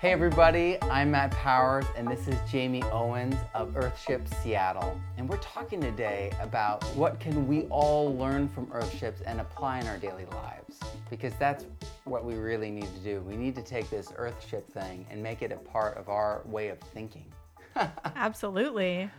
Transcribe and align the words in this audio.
Hey 0.00 0.12
everybody, 0.12 0.78
I'm 0.84 1.10
Matt 1.10 1.30
Powers 1.32 1.84
and 1.94 2.08
this 2.08 2.26
is 2.26 2.34
Jamie 2.50 2.82
Owens 2.84 3.36
of 3.52 3.74
Earthship 3.74 4.26
Seattle. 4.42 4.98
And 5.18 5.28
we're 5.28 5.36
talking 5.36 5.78
today 5.78 6.32
about 6.40 6.82
what 6.96 7.20
can 7.20 7.46
we 7.46 7.64
all 7.64 8.16
learn 8.16 8.48
from 8.48 8.64
Earthships 8.68 9.20
and 9.26 9.42
apply 9.42 9.80
in 9.80 9.86
our 9.88 9.98
daily 9.98 10.24
lives. 10.32 10.80
Because 11.10 11.34
that's 11.34 11.66
what 12.04 12.24
we 12.24 12.36
really 12.36 12.70
need 12.70 12.88
to 12.94 13.00
do. 13.00 13.20
We 13.28 13.36
need 13.36 13.54
to 13.56 13.62
take 13.62 13.90
this 13.90 14.06
Earthship 14.12 14.64
thing 14.72 15.04
and 15.10 15.22
make 15.22 15.42
it 15.42 15.52
a 15.52 15.56
part 15.58 15.98
of 15.98 16.08
our 16.08 16.40
way 16.46 16.68
of 16.68 16.78
thinking. 16.94 17.26
Absolutely. 18.16 19.10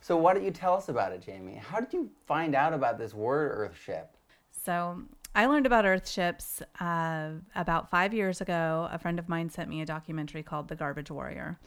So 0.00 0.16
why 0.16 0.34
don't 0.34 0.42
you 0.42 0.50
tell 0.50 0.74
us 0.74 0.88
about 0.88 1.12
it, 1.12 1.22
Jamie? 1.24 1.54
How 1.54 1.78
did 1.78 1.92
you 1.92 2.10
find 2.26 2.56
out 2.56 2.72
about 2.72 2.98
this 2.98 3.14
word 3.14 3.70
Earthship? 3.70 4.06
So 4.50 5.02
I 5.34 5.46
learned 5.46 5.66
about 5.66 5.84
Earthships 5.84 6.60
uh, 6.80 7.40
about 7.54 7.90
five 7.90 8.12
years 8.12 8.40
ago. 8.40 8.88
A 8.90 8.98
friend 8.98 9.18
of 9.18 9.28
mine 9.28 9.48
sent 9.48 9.68
me 9.68 9.80
a 9.80 9.86
documentary 9.86 10.42
called 10.42 10.68
The 10.68 10.74
Garbage 10.74 11.10
Warrior. 11.10 11.58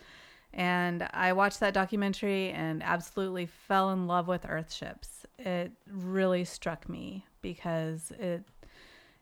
And 0.54 1.08
I 1.13 1.34
watched 1.34 1.62
that 1.62 1.73
documentary 1.73 2.52
and 2.52 2.84
absolutely 2.84 3.45
fell 3.45 3.91
in 3.91 4.05
love 4.05 4.27
with 4.27 4.44
Earthships. 4.44 5.26
It 5.40 5.71
really 5.90 6.45
struck 6.45 6.88
me 6.88 7.26
because 7.41 8.12
it 8.20 8.44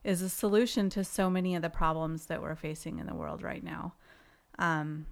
is 0.03 0.21
a 0.21 0.29
solution 0.29 0.89
to 0.89 1.03
so 1.03 1.29
many 1.29 1.55
of 1.55 1.61
the 1.61 1.69
problems 1.69 2.25
that 2.25 2.41
we're 2.41 2.55
facing 2.55 2.99
in 2.99 3.05
the 3.05 3.15
world 3.15 3.43
right 3.43 3.63
now. 3.63 3.93
Um, 4.59 5.05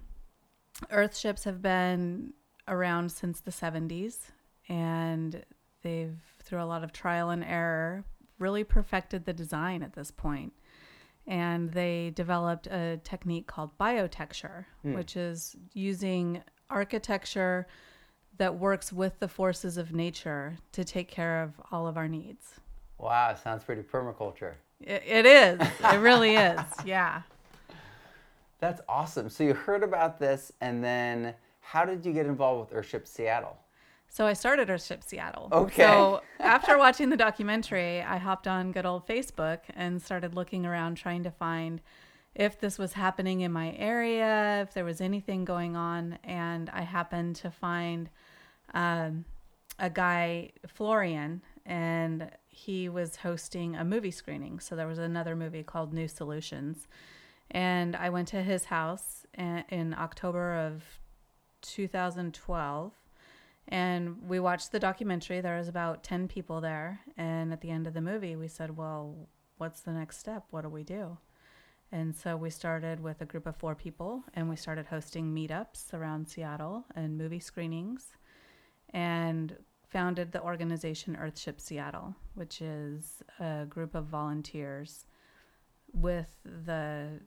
Earthships 0.91 1.43
have 1.43 1.61
been 1.61 2.34
around 2.67 3.11
since 3.11 3.39
the 3.39 3.51
70s 3.51 4.17
and 4.67 5.43
they've, 5.84 6.17
through 6.43 6.61
a 6.61 6.65
lot 6.65 6.84
of 6.84 6.91
trial 6.91 7.29
and 7.29 7.43
error, 7.43 8.03
really 8.39 8.63
perfected 8.63 9.25
the 9.25 9.34
design 9.34 9.84
at 9.84 9.93
this 9.93 10.11
point. 10.11 10.53
And 11.27 11.71
they 11.73 12.11
developed 12.16 12.65
a 12.68 12.99
technique 13.04 13.45
called 13.48 13.77
biotecture, 13.77 14.65
Hmm. 14.82 14.93
which 14.93 15.15
is 15.15 15.55
using 15.73 16.41
architecture 16.70 17.67
that 18.37 18.55
works 18.55 18.91
with 18.93 19.20
the 19.20 19.27
forces 19.27 19.77
of 19.77 19.93
nature 19.93 20.57
to 20.71 20.84
take 20.84 21.10
care 21.10 21.43
of 21.43 21.60
all 21.71 21.87
of 21.87 21.98
our 21.98 22.07
needs. 22.07 22.55
Wow, 22.98 23.35
sounds 23.35 23.63
pretty 23.63 23.82
permaculture. 23.84 24.54
It, 24.82 25.04
it 25.05 25.26
is. 25.26 25.60
It 25.84 25.98
really 25.99 26.35
is. 26.35 26.60
Yeah. 26.85 27.21
That's 28.60 28.82
awesome. 28.90 29.29
So 29.29 29.43
you 29.43 29.54
heard 29.54 29.84
about 29.84 30.20
this 30.20 30.51
and 30.62 30.84
then 30.84 31.34
how 31.62 31.85
did 31.85 32.05
you 32.05 32.12
get 32.13 32.26
involved 32.26 32.71
with 32.73 32.77
Earthship 32.85 33.07
Seattle? 33.07 33.57
So 34.10 34.26
I 34.26 34.34
started 34.34 34.68
Earthship 34.70 35.04
Seattle. 35.04 35.49
Okay. 35.52 35.84
So 35.84 36.21
after 36.40 36.77
watching 36.77 37.10
the 37.10 37.18
documentary, 37.18 38.02
I 38.02 38.18
hopped 38.18 38.48
on 38.48 38.71
good 38.71 38.85
old 38.85 39.07
Facebook 39.07 39.60
and 39.76 40.01
started 40.01 40.34
looking 40.34 40.66
around 40.66 40.96
trying 40.96 41.24
to 41.24 41.32
find 41.32 41.79
if 42.35 42.60
this 42.60 42.77
was 42.79 42.93
happening 42.93 43.41
in 43.41 43.51
my 43.51 43.74
area, 43.77 44.62
if 44.62 44.74
there 44.74 44.85
was 44.85 44.99
anything 44.99 45.46
going 45.46 45.76
on. 45.76 46.18
And 46.24 46.70
I 46.71 46.82
happened 46.82 47.35
to 47.38 47.51
find 47.51 48.10
um, 48.74 49.26
a 49.77 49.90
guy, 49.90 50.51
Florian, 50.68 51.41
and 51.66 52.32
he 52.48 52.90
was 52.90 53.18
hosting 53.18 53.76
a 53.76 53.85
movie 53.85 54.12
screening. 54.12 54.60
So 54.60 54.76
there 54.76 54.88
was 54.88 54.99
another 54.99 55.35
movie 55.35 55.63
called 55.63 55.94
New 55.94 56.07
Solutions. 56.07 56.88
And 57.51 57.96
I 57.96 58.10
went 58.10 58.27
to 58.29 58.41
his 58.41 58.66
house 58.66 59.26
in 59.38 59.96
October 59.98 60.55
of 60.55 60.84
2012 61.62 62.91
and 63.70 64.17
we 64.28 64.39
watched 64.39 64.72
the 64.72 64.79
documentary. 64.79 65.41
There 65.41 65.57
was 65.57 65.67
about 65.67 66.03
10 66.03 66.28
people 66.28 66.59
there. 66.59 67.00
And 67.17 67.53
at 67.53 67.62
the 67.62 67.69
end 67.69 67.88
of 67.88 67.94
the 67.94 68.01
movie 68.01 68.35
we 68.35 68.47
said 68.47 68.75
well 68.75 69.29
what's 69.57 69.81
the 69.81 69.91
next 69.91 70.17
step? 70.19 70.45
What 70.51 70.61
do 70.61 70.69
we 70.69 70.84
do? 70.84 71.17
And 71.91 72.16
so 72.16 72.38
we 72.38 72.50
started 72.50 73.00
with 73.00 73.22
a 73.22 73.25
group 73.25 73.45
of 73.45 73.56
four 73.56 73.75
people 73.75 74.23
and 74.34 74.50
we 74.50 74.56
started 74.56 74.85
hosting 74.88 75.34
meetups 75.34 75.94
around 75.94 76.28
seattle 76.28 76.85
and 76.95 77.17
movie 77.17 77.39
screenings 77.39 78.13
and 78.91 79.55
founded 79.88 80.31
the 80.31 80.41
organization 80.41 81.17
earthship 81.19 81.59
seattle 81.59 82.15
which 82.35 82.61
is 82.61 83.23
a 83.39 83.65
group 83.67 83.95
of 83.95 84.05
volunteers 84.05 85.05
with 85.91 86.38
the 86.44 87.19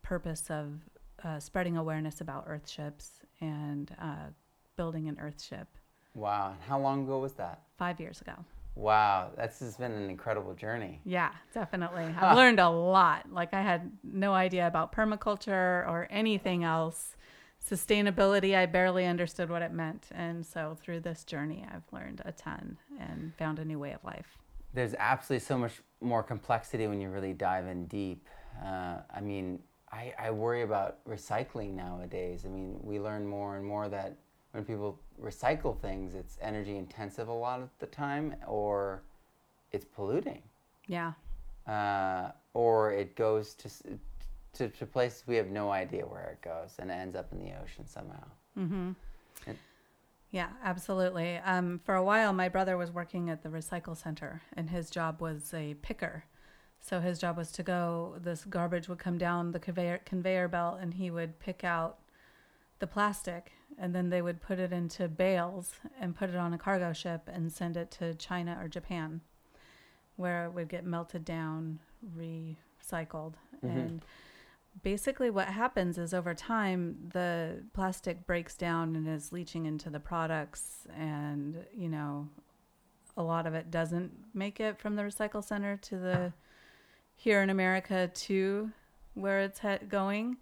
purpose 0.00 0.48
of 0.48 0.80
uh, 1.22 1.38
spreading 1.38 1.76
awareness 1.76 2.22
about 2.22 2.48
earthships 2.48 3.20
and 3.42 3.94
uh, 4.00 4.30
building 4.76 5.08
an 5.08 5.16
earthship 5.16 5.66
Wow, 6.16 6.54
how 6.66 6.80
long 6.80 7.04
ago 7.04 7.18
was 7.20 7.34
that? 7.34 7.60
five 7.76 8.00
years 8.00 8.20
ago. 8.20 8.32
Wow, 8.74 9.30
that's 9.36 9.58
just 9.60 9.78
been 9.78 9.92
an 9.92 10.10
incredible 10.10 10.54
journey. 10.54 11.00
Yeah, 11.04 11.30
definitely. 11.54 12.04
I've 12.20 12.36
learned 12.36 12.60
a 12.60 12.68
lot. 12.68 13.32
Like 13.32 13.54
I 13.54 13.62
had 13.62 13.90
no 14.02 14.34
idea 14.34 14.66
about 14.66 14.92
permaculture 14.92 15.88
or 15.88 16.06
anything 16.10 16.64
else. 16.64 17.16
Sustainability, 17.68 18.54
I 18.54 18.66
barely 18.66 19.06
understood 19.06 19.50
what 19.50 19.62
it 19.62 19.72
meant. 19.72 20.08
And 20.14 20.44
so 20.44 20.76
through 20.80 21.00
this 21.00 21.24
journey, 21.24 21.66
I've 21.72 21.90
learned 21.90 22.22
a 22.24 22.32
ton 22.32 22.76
and 23.00 23.34
found 23.36 23.58
a 23.58 23.64
new 23.64 23.78
way 23.78 23.92
of 23.92 24.04
life. 24.04 24.36
There's 24.74 24.94
absolutely 24.98 25.44
so 25.44 25.56
much 25.56 25.82
more 26.02 26.22
complexity 26.22 26.86
when 26.86 27.00
you 27.00 27.08
really 27.08 27.32
dive 27.32 27.66
in 27.66 27.86
deep. 27.86 28.28
Uh, 28.62 28.98
I 29.12 29.20
mean, 29.20 29.60
I, 29.90 30.12
I 30.18 30.30
worry 30.30 30.62
about 30.62 31.02
recycling 31.06 31.74
nowadays. 31.74 32.42
I 32.44 32.48
mean, 32.48 32.78
we 32.82 33.00
learn 33.00 33.26
more 33.26 33.56
and 33.56 33.64
more 33.64 33.88
that 33.88 34.18
when 34.56 34.64
people 34.64 34.98
recycle 35.22 35.78
things, 35.80 36.14
it's 36.14 36.38
energy 36.40 36.76
intensive 36.78 37.28
a 37.28 37.32
lot 37.32 37.60
of 37.60 37.68
the 37.78 37.86
time, 37.86 38.34
or 38.46 39.02
it's 39.70 39.84
polluting, 39.84 40.42
Yeah. 40.88 41.12
uh, 41.68 42.30
or 42.54 42.92
it 42.92 43.14
goes 43.16 43.54
to, 43.54 43.68
to 44.54 44.68
to 44.70 44.86
places 44.86 45.24
we 45.26 45.36
have 45.36 45.48
no 45.50 45.70
idea 45.70 46.06
where 46.06 46.30
it 46.30 46.40
goes, 46.42 46.76
and 46.78 46.90
it 46.90 46.94
ends 46.94 47.14
up 47.16 47.30
in 47.32 47.38
the 47.38 47.52
ocean 47.62 47.86
somehow. 47.86 48.24
Mm-hmm. 48.58 48.92
And- 49.46 49.58
Yeah, 50.30 50.48
absolutely. 50.64 51.36
Um, 51.36 51.80
for 51.84 51.94
a 51.94 52.02
while, 52.02 52.32
my 52.32 52.48
brother 52.48 52.78
was 52.78 52.90
working 52.90 53.28
at 53.28 53.42
the 53.42 53.50
recycle 53.50 53.96
center, 53.96 54.40
and 54.56 54.70
his 54.70 54.88
job 54.90 55.20
was 55.20 55.52
a 55.52 55.74
picker. 55.82 56.24
So 56.80 57.00
his 57.00 57.18
job 57.18 57.36
was 57.36 57.52
to 57.52 57.62
go. 57.62 58.14
This 58.22 58.44
garbage 58.44 58.88
would 58.88 58.98
come 58.98 59.18
down 59.18 59.52
the 59.52 59.58
conveyor 59.58 60.00
conveyor 60.06 60.48
belt, 60.48 60.78
and 60.80 60.94
he 60.94 61.10
would 61.10 61.38
pick 61.40 61.62
out 61.64 61.98
the 62.78 62.86
plastic, 62.86 63.52
and 63.78 63.94
then 63.94 64.10
they 64.10 64.20
would 64.22 64.40
put 64.40 64.58
it 64.58 64.72
into 64.72 65.08
bales 65.08 65.74
and 66.00 66.14
put 66.14 66.30
it 66.30 66.36
on 66.36 66.52
a 66.52 66.58
cargo 66.58 66.92
ship 66.92 67.28
and 67.32 67.50
send 67.52 67.76
it 67.76 67.90
to 67.92 68.14
China 68.14 68.58
or 68.60 68.68
Japan, 68.68 69.20
where 70.16 70.44
it 70.44 70.50
would 70.52 70.68
get 70.68 70.84
melted 70.84 71.24
down, 71.24 71.78
recycled, 72.16 73.34
Mhm. 73.64 73.70
and 73.70 74.04
basically 74.82 75.30
what 75.30 75.48
happens 75.48 75.96
is 75.96 76.12
over 76.12 76.34
time 76.34 77.08
the 77.14 77.64
plastic 77.72 78.26
breaks 78.26 78.54
down 78.56 78.94
and 78.94 79.08
is 79.08 79.32
leaching 79.32 79.64
into 79.64 79.88
the 79.88 79.98
products 80.00 80.86
and 80.94 81.64
you 81.72 81.88
know 81.88 82.28
a 83.16 83.22
lot 83.22 83.46
of 83.46 83.54
it 83.54 83.70
doesn't 83.70 84.12
make 84.34 84.60
it 84.60 84.78
from 84.78 84.94
the 84.96 85.02
recycle 85.02 85.42
center 85.42 85.78
to 85.78 85.96
the 85.96 86.30
here 87.14 87.40
in 87.40 87.48
america 87.48 88.10
to 88.12 88.70
where 89.14 89.40
it's 89.40 89.60
he- 89.60 89.78
going 89.88 90.36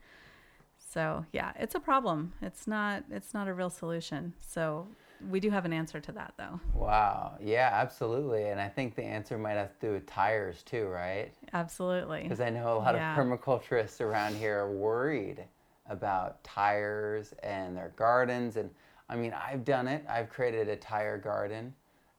so 0.94 1.24
yeah 1.32 1.52
it's 1.58 1.74
a 1.74 1.80
problem 1.80 2.32
it's 2.40 2.66
not 2.68 3.02
it's 3.10 3.34
not 3.34 3.48
a 3.48 3.52
real 3.52 3.68
solution 3.70 4.32
so 4.40 4.86
we 5.28 5.40
do 5.40 5.50
have 5.50 5.64
an 5.64 5.72
answer 5.72 6.00
to 6.00 6.12
that 6.12 6.32
though 6.38 6.60
Wow, 6.74 7.38
yeah, 7.40 7.70
absolutely, 7.72 8.48
and 8.48 8.60
I 8.60 8.68
think 8.68 8.94
the 8.94 9.04
answer 9.04 9.38
might 9.38 9.52
have 9.52 9.78
to 9.78 9.86
do 9.86 9.92
with 9.92 10.06
tires 10.06 10.62
too, 10.62 10.86
right? 10.88 11.32
absolutely 11.52 12.22
Because 12.24 12.40
I 12.40 12.50
know 12.50 12.76
a 12.76 12.78
lot 12.78 12.94
Yeah. 12.94 13.16
of 13.18 13.24
permaculturists 13.24 14.00
around 14.00 14.34
here 14.36 14.58
are 14.60 14.72
worried 14.72 15.44
about 15.88 16.42
tires 16.44 17.32
and 17.42 17.76
their 17.76 17.92
gardens. 17.96 18.56
And 18.56 18.70
I 19.08 19.16
mean, 19.16 19.32
I've 19.32 19.64
done 19.64 19.86
it. 19.86 20.04
I've 20.08 20.28
created 20.28 20.68
a 20.68 20.76
tire 20.76 21.16
garden, 21.18 21.72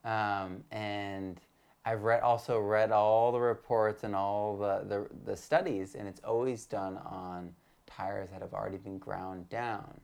um, 0.03 0.63
and 0.71 1.39
I've 1.85 2.03
read 2.03 2.21
also 2.23 2.59
read 2.59 2.91
all 2.91 3.31
the 3.31 3.39
reports 3.39 4.03
and 4.03 4.16
all 4.16 4.57
the, 4.57 4.83
the 4.87 5.07
the 5.25 5.35
studies, 5.37 5.95
and 5.95 6.07
it's 6.07 6.21
always 6.23 6.66
done 6.66 6.97
on 6.97 7.53
tires 7.87 8.29
that 8.32 8.41
have 8.41 8.53
already 8.53 8.78
been 8.78 8.97
ground 8.97 9.49
down. 9.49 9.99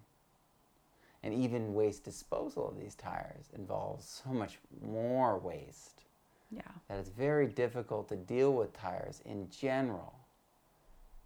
And 1.24 1.34
even 1.34 1.74
waste 1.74 2.04
disposal 2.04 2.68
of 2.68 2.80
these 2.80 2.96
tires 2.96 3.50
involves 3.56 4.22
so 4.24 4.32
much 4.32 4.58
more 4.82 5.38
waste 5.38 6.06
yeah 6.52 6.62
that 6.88 7.00
it's 7.00 7.10
very 7.10 7.48
difficult 7.48 8.10
to 8.10 8.16
deal 8.16 8.54
with 8.54 8.74
tires 8.74 9.22
in 9.26 9.50
general. 9.50 10.14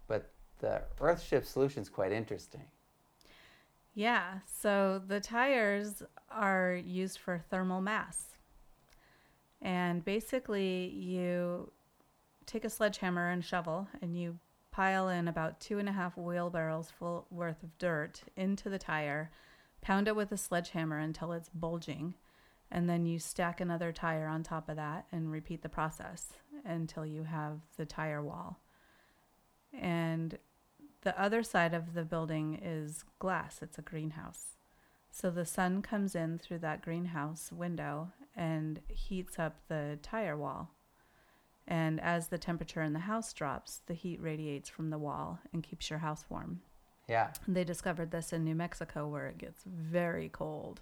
But 0.06 0.30
the 0.58 0.82
Earthship 1.00 1.44
solution 1.44 1.82
is 1.82 1.88
quite 1.88 2.12
interesting. 2.12 2.62
Yeah, 3.94 4.40
so 4.46 5.02
the 5.06 5.20
tires 5.20 6.02
are 6.30 6.74
used 6.74 7.18
for 7.18 7.42
thermal 7.50 7.80
mass. 7.80 8.36
And 9.62 10.04
basically, 10.04 10.88
you 10.90 11.72
take 12.44 12.64
a 12.64 12.70
sledgehammer 12.70 13.30
and 13.30 13.44
shovel 13.44 13.88
and 14.00 14.16
you 14.16 14.38
pile 14.76 15.08
in 15.08 15.26
about 15.26 15.58
two 15.58 15.78
and 15.78 15.88
a 15.88 15.92
half 15.92 16.18
wheelbarrows 16.18 16.90
full 16.90 17.26
worth 17.30 17.62
of 17.62 17.78
dirt 17.78 18.20
into 18.36 18.68
the 18.68 18.78
tire, 18.78 19.30
pound 19.80 20.06
it 20.06 20.14
with 20.14 20.30
a 20.30 20.36
sledgehammer 20.36 20.98
until 20.98 21.32
it's 21.32 21.48
bulging, 21.48 22.12
and 22.70 22.86
then 22.86 23.06
you 23.06 23.18
stack 23.18 23.58
another 23.58 23.90
tire 23.90 24.26
on 24.26 24.42
top 24.42 24.68
of 24.68 24.76
that 24.76 25.06
and 25.10 25.32
repeat 25.32 25.62
the 25.62 25.68
process 25.70 26.34
until 26.62 27.06
you 27.06 27.22
have 27.24 27.60
the 27.78 27.86
tire 27.86 28.22
wall. 28.22 28.60
And 29.72 30.36
the 31.00 31.18
other 31.18 31.42
side 31.42 31.72
of 31.72 31.94
the 31.94 32.04
building 32.04 32.60
is 32.62 33.02
glass. 33.18 33.60
It's 33.62 33.78
a 33.78 33.82
greenhouse. 33.82 34.58
So 35.10 35.30
the 35.30 35.46
sun 35.46 35.80
comes 35.80 36.14
in 36.14 36.38
through 36.38 36.58
that 36.58 36.82
greenhouse 36.82 37.50
window 37.50 38.12
and 38.36 38.80
heats 38.88 39.38
up 39.38 39.56
the 39.68 39.98
tire 40.02 40.36
wall. 40.36 40.75
And 41.68 42.00
as 42.00 42.28
the 42.28 42.38
temperature 42.38 42.82
in 42.82 42.92
the 42.92 43.00
house 43.00 43.32
drops, 43.32 43.80
the 43.86 43.94
heat 43.94 44.20
radiates 44.22 44.68
from 44.68 44.90
the 44.90 44.98
wall 44.98 45.40
and 45.52 45.62
keeps 45.62 45.90
your 45.90 45.98
house 45.98 46.24
warm. 46.28 46.60
Yeah. 47.08 47.30
They 47.46 47.64
discovered 47.64 48.10
this 48.10 48.32
in 48.32 48.44
New 48.44 48.54
Mexico 48.54 49.08
where 49.08 49.26
it 49.28 49.38
gets 49.38 49.62
very 49.64 50.28
cold. 50.28 50.80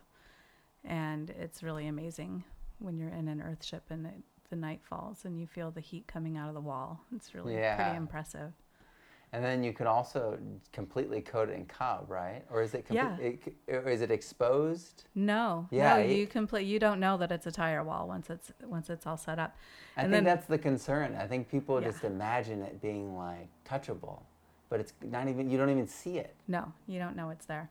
And 0.85 1.31
it's 1.31 1.63
really 1.63 1.87
amazing 1.87 2.45
when 2.79 2.99
you're 2.99 3.09
in 3.09 3.29
an 3.29 3.41
earthship 3.41 3.83
and 3.91 4.07
it, 4.07 4.23
the 4.51 4.57
night 4.57 4.81
falls 4.83 5.25
and 5.25 5.39
you 5.41 5.47
feel 5.47 5.71
the 5.71 5.81
heat 5.81 6.07
coming 6.07 6.37
out 6.37 6.49
of 6.49 6.55
the 6.55 6.61
wall. 6.61 7.01
It's 7.17 7.35
really 7.35 7.55
Yeah. 7.55 7.77
pretty 7.77 7.97
impressive. 7.97 8.53
And 9.35 9.45
then 9.45 9.65
you 9.65 9.73
could 9.73 9.89
also 9.89 10.39
completely 10.73 11.21
coat 11.21 11.49
it 11.49 11.55
in 11.57 11.67
cob, 11.67 12.09
right? 12.09 12.43
Or 12.53 12.63
is 12.63 12.73
it 12.73 12.87
Yeah. 12.89 13.17
it, 13.17 13.53
or 13.67 13.89
is 13.89 14.01
it 14.01 14.13
exposed? 14.13 15.07
No, 15.17 15.67
Yeah, 15.73 15.95
no, 15.95 16.01
it- 16.03 16.17
you 16.17 16.29
complete. 16.29 16.67
You 16.69 16.79
don't 16.79 17.01
know 17.01 17.17
that 17.17 17.33
it's 17.33 17.45
a 17.45 17.51
tire 17.51 17.83
wall 17.83 18.07
once 18.07 18.31
it's 18.31 18.53
once 18.63 18.89
it's 18.91 19.09
all 19.09 19.17
set 19.17 19.41
up. 19.41 19.57
I 19.97 20.03
And 20.03 20.13
think 20.13 20.25
then- 20.25 20.25
that's 20.37 20.47
the 20.47 20.57
concern. 20.59 21.17
I 21.17 21.27
think 21.27 21.49
people 21.49 21.81
Yeah. 21.81 21.89
just 21.91 22.05
imagine 22.05 22.63
it 22.63 22.81
being 22.81 23.17
like 23.17 23.49
touchable, 23.65 24.23
but 24.69 24.79
it's 24.79 24.95
not 25.03 25.27
even. 25.27 25.51
You 25.51 25.59
don't 25.59 25.71
even 25.71 25.89
see 25.89 26.19
it. 26.21 26.37
No, 26.47 26.73
you 26.87 27.01
don't 27.01 27.17
know 27.17 27.31
it's 27.31 27.47
there. 27.47 27.71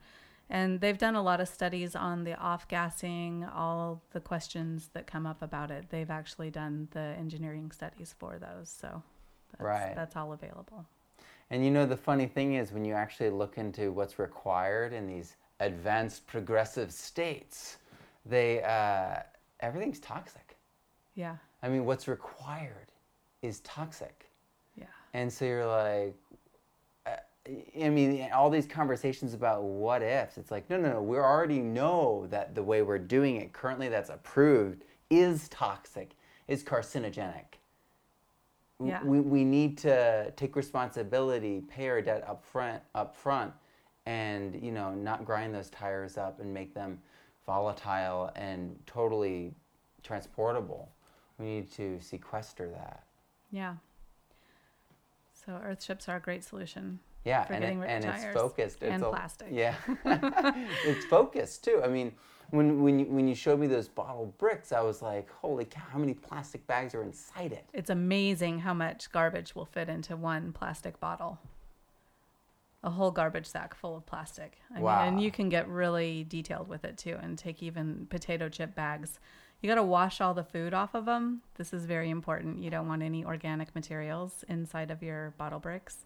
And 0.50 0.82
they've 0.82 0.98
done 0.98 1.16
a 1.16 1.22
lot 1.22 1.40
of 1.40 1.48
studies 1.48 1.96
on 1.96 2.26
the 2.26 2.36
off 2.36 2.68
gassing, 2.68 3.46
all 3.46 4.02
the 4.12 4.20
questions 4.20 4.90
that 4.90 5.08
come 5.08 5.26
up 5.26 5.42
about 5.42 5.72
it. 5.72 5.92
They've 5.92 6.12
actually 6.12 6.52
done 6.52 6.90
the 6.92 7.00
engineering 7.00 7.72
studies 7.72 8.12
for 8.12 8.38
those. 8.38 8.68
So 8.70 9.02
that's, 9.52 9.62
Right. 9.64 9.96
that's 9.96 10.18
all 10.18 10.34
available. 10.34 10.86
And 11.54 11.64
you 11.64 11.70
know 11.70 11.86
the 11.86 11.96
funny 11.96 12.26
thing 12.26 12.56
is 12.56 12.72
when 12.72 12.84
you 12.84 12.96
actually 12.96 13.30
look 13.30 13.60
into 13.60 13.92
what's 13.92 14.18
required 14.18 14.92
in 14.92 15.06
these 15.06 15.36
advanced 15.60 16.26
progressive 16.26 16.92
states, 16.92 17.78
they 18.26 18.64
uh, 18.64 19.22
everything's 19.60 20.00
toxic. 20.00 20.58
Yeah. 21.14 21.36
I 21.62 21.70
mean, 21.70 21.86
what's 21.86 22.08
required 22.08 22.92
is 23.44 23.60
toxic. 23.60 24.32
Yeah. 24.76 24.88
And 25.14 25.32
so 25.32 25.46
you're 25.46 25.68
like, 25.68 26.16
uh, 27.06 27.18
I 27.80 27.90
mean, 27.90 28.32
all 28.34 28.50
these 28.50 28.66
conversations 28.66 29.36
about 29.36 29.62
what 29.62 30.02
ifs, 30.02 30.40
it's 30.40 30.50
like, 30.50 30.68
no, 30.72 30.78
no, 30.78 30.94
no, 30.94 31.04
we 31.04 31.18
already 31.18 31.60
know 31.60 32.26
that 32.32 32.56
the 32.56 32.64
way 32.64 32.82
we're 32.82 32.98
doing 32.98 33.36
it 33.36 33.54
currently 33.54 33.90
that's 33.90 34.10
approved 34.10 34.86
is 35.12 35.50
toxic, 35.50 36.16
is 36.48 36.64
carcinogenic. 36.64 37.60
Yeah. 38.88 39.04
We, 39.04 39.20
we 39.20 39.44
need 39.44 39.78
to 39.80 40.32
take 40.36 40.56
responsibility, 40.56 41.62
pay 41.68 41.90
our 41.90 42.02
debt 42.02 42.24
up 42.28 42.44
front, 42.44 42.82
up 42.96 43.16
front, 43.16 43.54
and, 44.06 44.62
you 44.62 44.72
know, 44.72 44.94
not 44.94 45.26
grind 45.26 45.54
those 45.54 45.70
tires 45.70 46.18
up 46.18 46.40
and 46.40 46.54
make 46.54 46.74
them 46.74 47.00
volatile 47.46 48.32
and 48.36 48.76
totally 48.86 49.54
transportable. 50.02 50.90
We 51.38 51.46
need 51.46 51.72
to 51.74 52.00
sequester 52.00 52.70
that. 52.70 53.04
Yeah. 53.52 53.76
So 55.34 55.54
earthships 55.54 56.08
are 56.08 56.18
a 56.18 56.22
great 56.22 56.44
solution. 56.44 57.00
Yeah, 57.26 57.46
and, 57.50 57.64
it, 57.64 57.78
and 57.88 58.04
it's 58.06 58.26
focused. 58.34 58.84
It's 58.84 58.92
and 58.92 59.04
a- 59.04 59.10
plastic. 59.10 59.48
Yeah, 59.52 59.76
it's 60.86 61.06
focused 61.06 61.64
too. 61.64 61.82
I 61.84 61.88
mean, 61.88 62.14
when 62.50 62.84
when 62.84 63.00
you, 63.00 63.06
when 63.06 63.28
you 63.28 63.36
showed 63.36 63.60
me 63.60 63.68
those 63.68 63.88
bottle 63.88 64.34
bricks, 64.38 64.72
I 64.72 64.82
was 64.82 65.02
like, 65.02 65.30
holy 65.42 65.66
cow! 65.66 65.82
How 65.92 66.00
many 66.00 66.14
plastic 66.14 66.66
bags 66.68 66.94
are 66.94 67.04
inside 67.04 67.54
it? 67.54 67.66
It's 67.74 67.90
amazing 67.90 68.60
how 68.60 68.74
much 68.74 69.12
garbage 69.12 69.56
will 69.56 69.66
fit 69.66 69.88
into 69.88 70.18
one 70.18 70.52
plastic 70.52 71.00
bottle. 71.00 71.40
A 72.86 72.90
whole 72.90 73.12
garbage 73.12 73.46
sack 73.46 73.74
full 73.74 73.96
of 73.96 74.06
plastic. 74.06 74.58
I 74.76 74.82
Wow. 74.82 75.06
mean, 75.06 75.14
and 75.14 75.24
you 75.24 75.32
can 75.32 75.48
get 75.48 75.70
really 75.70 76.26
detailed 76.26 76.68
with 76.68 76.84
it 76.84 76.98
too 76.98 77.18
and 77.22 77.38
take 77.38 77.64
even 77.64 78.08
potato 78.10 78.50
chip 78.50 78.76
bags. 78.76 79.22
You 79.62 79.70
got 79.70 79.76
to 79.76 79.84
wash 79.84 80.20
all 80.20 80.34
the 80.34 80.44
food 80.44 80.74
off 80.74 80.94
of 80.94 81.06
them. 81.06 81.42
This 81.56 81.72
is 81.72 81.86
very 81.86 82.10
important. 82.10 82.62
You 82.62 82.70
don't 82.70 82.90
want 82.90 83.02
any 83.02 83.24
organic 83.24 83.74
materials 83.74 84.44
inside 84.50 84.92
of 84.92 85.02
your 85.02 85.34
bottle 85.38 85.60
bricks 85.60 86.06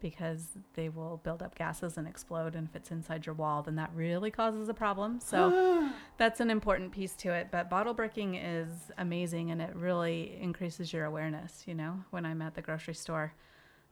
because 0.00 0.48
they 0.74 0.88
will 0.88 1.20
build 1.24 1.42
up 1.42 1.54
gases 1.54 1.96
and 1.96 2.06
explode. 2.08 2.54
And 2.56 2.68
if 2.68 2.74
it's 2.76 2.90
inside 2.90 3.26
your 3.26 3.34
wall, 3.34 3.62
then 3.62 3.76
that 3.76 3.90
really 3.94 4.30
causes 4.30 4.68
a 4.68 4.74
problem. 4.74 5.20
So 5.20 5.90
that's 6.18 6.40
an 6.40 6.50
important 6.50 6.92
piece 6.92 7.12
to 7.16 7.30
it. 7.32 7.48
But 7.50 7.68
bottle 7.70 7.94
breaking 7.94 8.34
is 8.36 8.68
amazing 8.98 9.50
and 9.50 9.60
it 9.62 9.74
really 9.74 10.36
increases 10.40 10.92
your 10.92 11.04
awareness. 11.04 11.64
You 11.66 11.74
know, 11.74 12.04
when 12.10 12.24
I'm 12.26 12.40
at 12.42 12.54
the 12.54 12.62
grocery 12.62 12.94
store, 12.94 13.32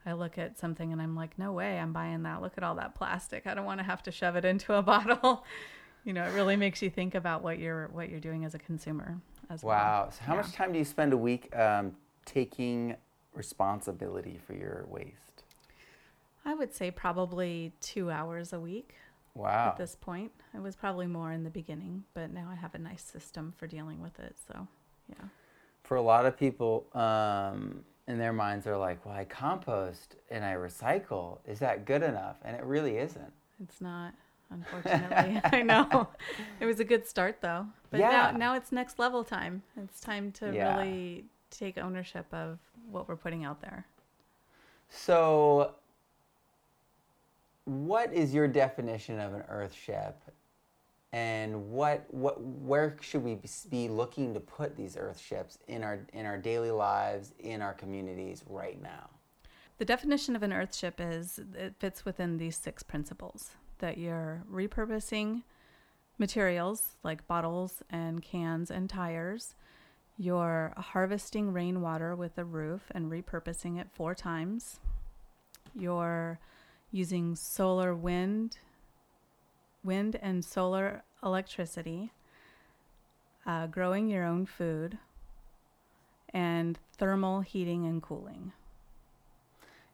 I 0.05 0.13
look 0.13 0.37
at 0.37 0.57
something 0.59 0.91
and 0.91 1.01
I'm 1.01 1.15
like, 1.15 1.37
no 1.39 1.51
way, 1.53 1.79
I'm 1.79 1.93
buying 1.93 2.23
that. 2.23 2.41
Look 2.41 2.53
at 2.57 2.63
all 2.63 2.75
that 2.75 2.93
plastic. 2.95 3.47
I 3.47 3.53
don't 3.53 3.65
want 3.65 3.79
to 3.79 3.85
have 3.85 4.03
to 4.03 4.11
shove 4.11 4.35
it 4.35 4.43
into 4.45 4.73
a 4.73 4.81
bottle. 4.93 5.45
you 6.03 6.11
know, 6.13 6.23
it 6.25 6.33
really 6.33 6.57
makes 6.57 6.81
you 6.81 6.89
think 6.89 7.15
about 7.15 7.41
what 7.43 7.57
you're 7.59 7.87
what 7.93 8.09
you're 8.09 8.19
doing 8.19 8.43
as 8.43 8.53
a 8.53 8.59
consumer 8.59 9.21
as 9.49 9.63
well. 9.63 9.77
Wow. 9.77 10.09
So 10.11 10.23
how 10.25 10.33
Yeah. 10.35 10.41
much 10.41 10.51
time 10.51 10.73
do 10.73 10.79
you 10.79 10.85
spend 10.85 11.13
a 11.13 11.17
week 11.17 11.55
um, 11.55 11.95
taking 12.25 12.95
responsibility 13.33 14.37
for 14.45 14.53
your 14.53 14.85
waste? 14.89 15.32
I 16.45 16.53
would 16.53 16.73
say 16.73 16.91
probably 16.91 17.71
two 17.81 18.11
hours 18.11 18.53
a 18.53 18.59
week 18.59 18.95
Wow. 19.35 19.69
at 19.69 19.77
this 19.77 19.95
point. 19.95 20.31
It 20.53 20.61
was 20.61 20.75
probably 20.75 21.07
more 21.07 21.31
in 21.31 21.43
the 21.43 21.49
beginning, 21.49 22.03
but 22.13 22.31
now 22.31 22.49
I 22.51 22.55
have 22.55 22.75
a 22.75 22.79
nice 22.79 23.03
system 23.03 23.53
for 23.57 23.65
dealing 23.67 24.01
with 24.01 24.19
it. 24.19 24.35
So, 24.47 24.67
yeah. 25.09 25.25
For 25.83 25.95
a 25.97 26.01
lot 26.01 26.25
of 26.25 26.37
people, 26.37 26.85
um, 26.93 27.83
in 28.07 28.17
their 28.17 28.33
minds, 28.33 28.65
they're 28.65 28.77
like, 28.77 29.05
well, 29.05 29.15
I 29.15 29.23
compost 29.25 30.15
and 30.29 30.43
I 30.43 30.53
recycle. 30.55 31.39
Is 31.47 31.59
that 31.59 31.85
good 31.85 32.03
enough? 32.03 32.35
And 32.43 32.55
it 32.55 32.63
really 32.63 32.97
isn't. 32.97 33.31
It's 33.63 33.79
not, 33.79 34.13
unfortunately. 34.51 35.39
I 35.45 35.61
know. 35.61 36.07
It 36.59 36.65
was 36.65 36.79
a 36.81 36.83
good 36.83 37.07
start 37.07 37.37
though. 37.41 37.65
But 37.89 38.01
Yeah. 38.01 38.09
now 38.09 38.31
now 38.31 38.55
it's 38.55 38.71
next 38.71 38.99
level 38.99 39.23
time. 39.23 39.63
It's 39.77 39.99
time 40.01 40.31
to 40.33 40.53
Yeah. 40.53 40.75
really 40.77 41.25
take 41.49 41.77
ownership 41.77 42.25
of 42.33 42.59
what 42.91 43.07
we're 43.07 43.15
putting 43.15 43.45
out 43.45 43.61
there. 43.61 43.85
So, 44.89 45.73
what 47.65 48.13
is 48.13 48.33
your 48.33 48.47
definition 48.47 49.19
of 49.19 49.33
an 49.33 49.43
earth 49.49 49.73
ship? 49.73 50.17
And 51.11 51.69
what, 51.69 52.05
what, 52.09 52.41
where 52.41 52.97
should 53.01 53.23
we 53.23 53.37
be 53.69 53.87
looking 53.87 54.33
to 54.33 54.39
put 54.39 54.75
these 54.75 54.97
earth 54.97 55.19
ships 55.19 55.59
in 55.67 55.83
our, 55.83 55.99
in 56.11 56.25
our 56.25 56.37
daily 56.37 56.71
lives, 56.71 57.33
in 57.39 57.61
our 57.61 57.73
communities 57.73 58.43
right 58.49 58.81
now? 58.81 59.09
The 59.77 59.85
definition 59.85 60.35
of 60.35 60.43
an 60.43 60.51
earthship 60.51 60.93
is 60.99 61.39
it 61.55 61.75
fits 61.77 62.03
within 62.03 62.37
these 62.37 62.55
six 62.55 62.81
principles 62.81 63.51
that 63.79 63.97
you're 63.97 64.43
repurposing 64.51 65.43
materials 66.17 66.95
like 67.03 67.27
bottles 67.27 67.83
and 67.89 68.21
cans 68.21 68.71
and 68.71 68.89
tires. 68.89 69.55
You're 70.17 70.73
harvesting 70.77 71.53
rainwater 71.53 72.15
with 72.15 72.37
a 72.37 72.45
roof 72.45 72.83
and 72.91 73.11
repurposing 73.11 73.79
it 73.79 73.87
four 73.91 74.15
times. 74.15 74.79
You're 75.75 76.39
using 76.93 77.35
solar 77.35 77.95
wind, 77.95 78.59
wind 79.83 80.17
and 80.21 80.45
solar 80.45 81.03
electricity, 81.23 82.13
uh, 83.45 83.65
growing 83.67 84.07
your 84.07 84.23
own 84.23 84.45
food, 84.45 84.99
and 86.29 86.77
thermal 86.97 87.41
heating 87.41 87.85
and 87.85 88.01
cooling. 88.01 88.53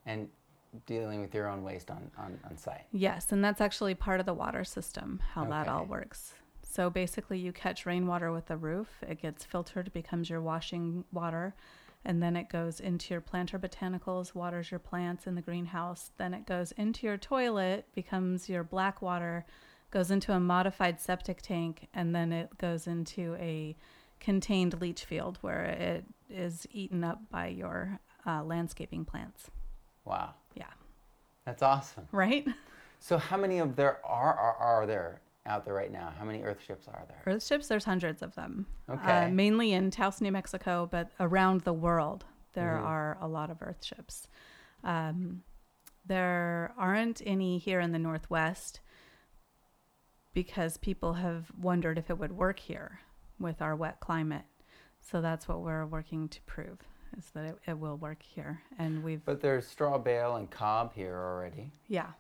And 0.06 0.28
dealing 0.86 1.22
with 1.22 1.34
your 1.34 1.48
own 1.48 1.64
waste 1.64 1.90
on, 1.90 2.12
on, 2.18 2.38
on 2.48 2.58
site. 2.58 2.86
Yes, 2.92 3.32
and 3.32 3.44
that's 3.44 3.62
actually 3.62 3.96
part 3.96 4.20
of 4.20 4.26
the 4.26 4.34
water 4.34 4.64
system, 4.64 5.22
how 5.34 5.46
that 5.46 5.68
all 5.68 5.86
works. 5.86 6.34
So 6.62 6.90
basically, 6.90 7.40
you 7.40 7.52
catch 7.52 7.86
rainwater 7.86 8.32
with 8.32 8.48
the 8.48 8.58
roof, 8.58 8.90
it 9.02 9.22
gets 9.22 9.44
filtered, 9.46 9.92
becomes 9.94 10.30
your 10.30 10.42
washing 10.42 11.06
water, 11.12 11.56
and 12.06 12.24
then 12.24 12.36
it 12.36 12.50
goes 12.50 12.80
into 12.80 13.14
your 13.14 13.22
planter 13.22 13.60
botanicals, 13.60 14.34
waters 14.34 14.72
your 14.72 14.80
plants 14.80 15.28
in 15.28 15.36
the 15.36 15.42
greenhouse. 15.42 16.12
Then 16.18 16.34
it 16.34 16.46
goes 16.46 16.72
into 16.74 17.06
your 17.06 17.18
toilet, 17.18 17.88
becomes 17.94 18.48
your 18.48 18.64
black 18.64 19.02
water, 19.02 19.46
goes 19.92 20.12
into 20.12 20.32
a 20.32 20.40
modified 20.40 21.00
septic 21.00 21.42
tank, 21.42 21.88
and 21.94 22.16
then 22.16 22.32
it 22.32 22.58
goes 22.58 22.88
into 22.88 23.36
a 23.40 23.76
contained 24.20 24.80
leach 24.80 25.06
field 25.06 25.38
where 25.42 25.64
it 25.66 26.06
is 26.30 26.68
eaten 26.72 27.04
up 27.04 27.30
by 27.30 27.48
your 27.48 28.00
uh, 28.26 28.44
landscaping 28.44 29.06
plants. 29.06 29.50
Wow. 30.06 30.36
Yeah. 30.56 30.72
That's 31.46 31.64
awesome. 31.64 32.08
Right? 32.12 32.48
So, 33.02 33.18
how 33.18 33.38
many 33.38 33.60
of 33.60 33.78
there 33.78 34.06
are, 34.06 34.34
are, 34.34 34.56
are 34.56 34.86
there 34.86 35.22
out 35.50 35.66
there 35.66 35.74
right 35.74 35.92
now? 35.92 36.14
How 36.18 36.24
many 36.24 36.44
earth 36.44 36.60
ships 36.66 36.88
are 36.88 37.04
there? 37.08 37.34
Earth 37.34 37.46
ships, 37.46 37.68
there's 37.68 37.84
hundreds 37.84 38.22
of 38.22 38.36
them. 38.36 38.68
Okay. 38.90 39.26
Uh, 39.26 39.30
mainly 39.30 39.74
in 39.74 39.90
Taos, 39.92 40.22
New 40.22 40.32
Mexico, 40.32 40.88
but 40.90 41.10
around 41.20 41.62
the 41.62 41.74
world, 41.74 42.24
there 42.54 42.78
Mhm. 42.82 42.86
are 42.86 43.18
a 43.20 43.28
lot 43.28 43.50
of 43.50 43.62
Earth 43.62 43.84
ships. 43.84 44.28
Um, 44.84 45.44
there 46.06 46.74
aren't 46.78 47.22
any 47.26 47.58
here 47.58 47.80
in 47.80 47.92
the 47.92 48.00
Northwest 48.00 48.80
because 50.34 50.78
people 50.78 51.14
have 51.14 51.52
wondered 51.60 51.98
if 51.98 52.10
it 52.10 52.18
would 52.18 52.32
work 52.32 52.60
here 52.60 53.00
with 53.40 53.62
our 53.62 53.76
wet 53.76 54.00
climate. 54.00 54.46
So 55.02 55.22
that's 55.22 55.48
what 55.48 55.62
we're 55.62 55.86
working 55.86 56.30
to 56.30 56.42
prove. 56.44 56.80
is 57.18 57.32
that 57.32 57.44
it, 57.46 57.58
it 57.66 57.80
will 57.80 57.98
work 57.98 58.22
here. 58.22 58.62
And 58.78 59.04
we've, 59.04 59.26
But 59.26 59.42
there's 59.42 59.66
straw 59.68 59.98
bale 59.98 60.36
and 60.36 60.50
cob 60.52 60.94
here 60.94 61.16
already, 61.18 61.72
yeah. 61.88 62.12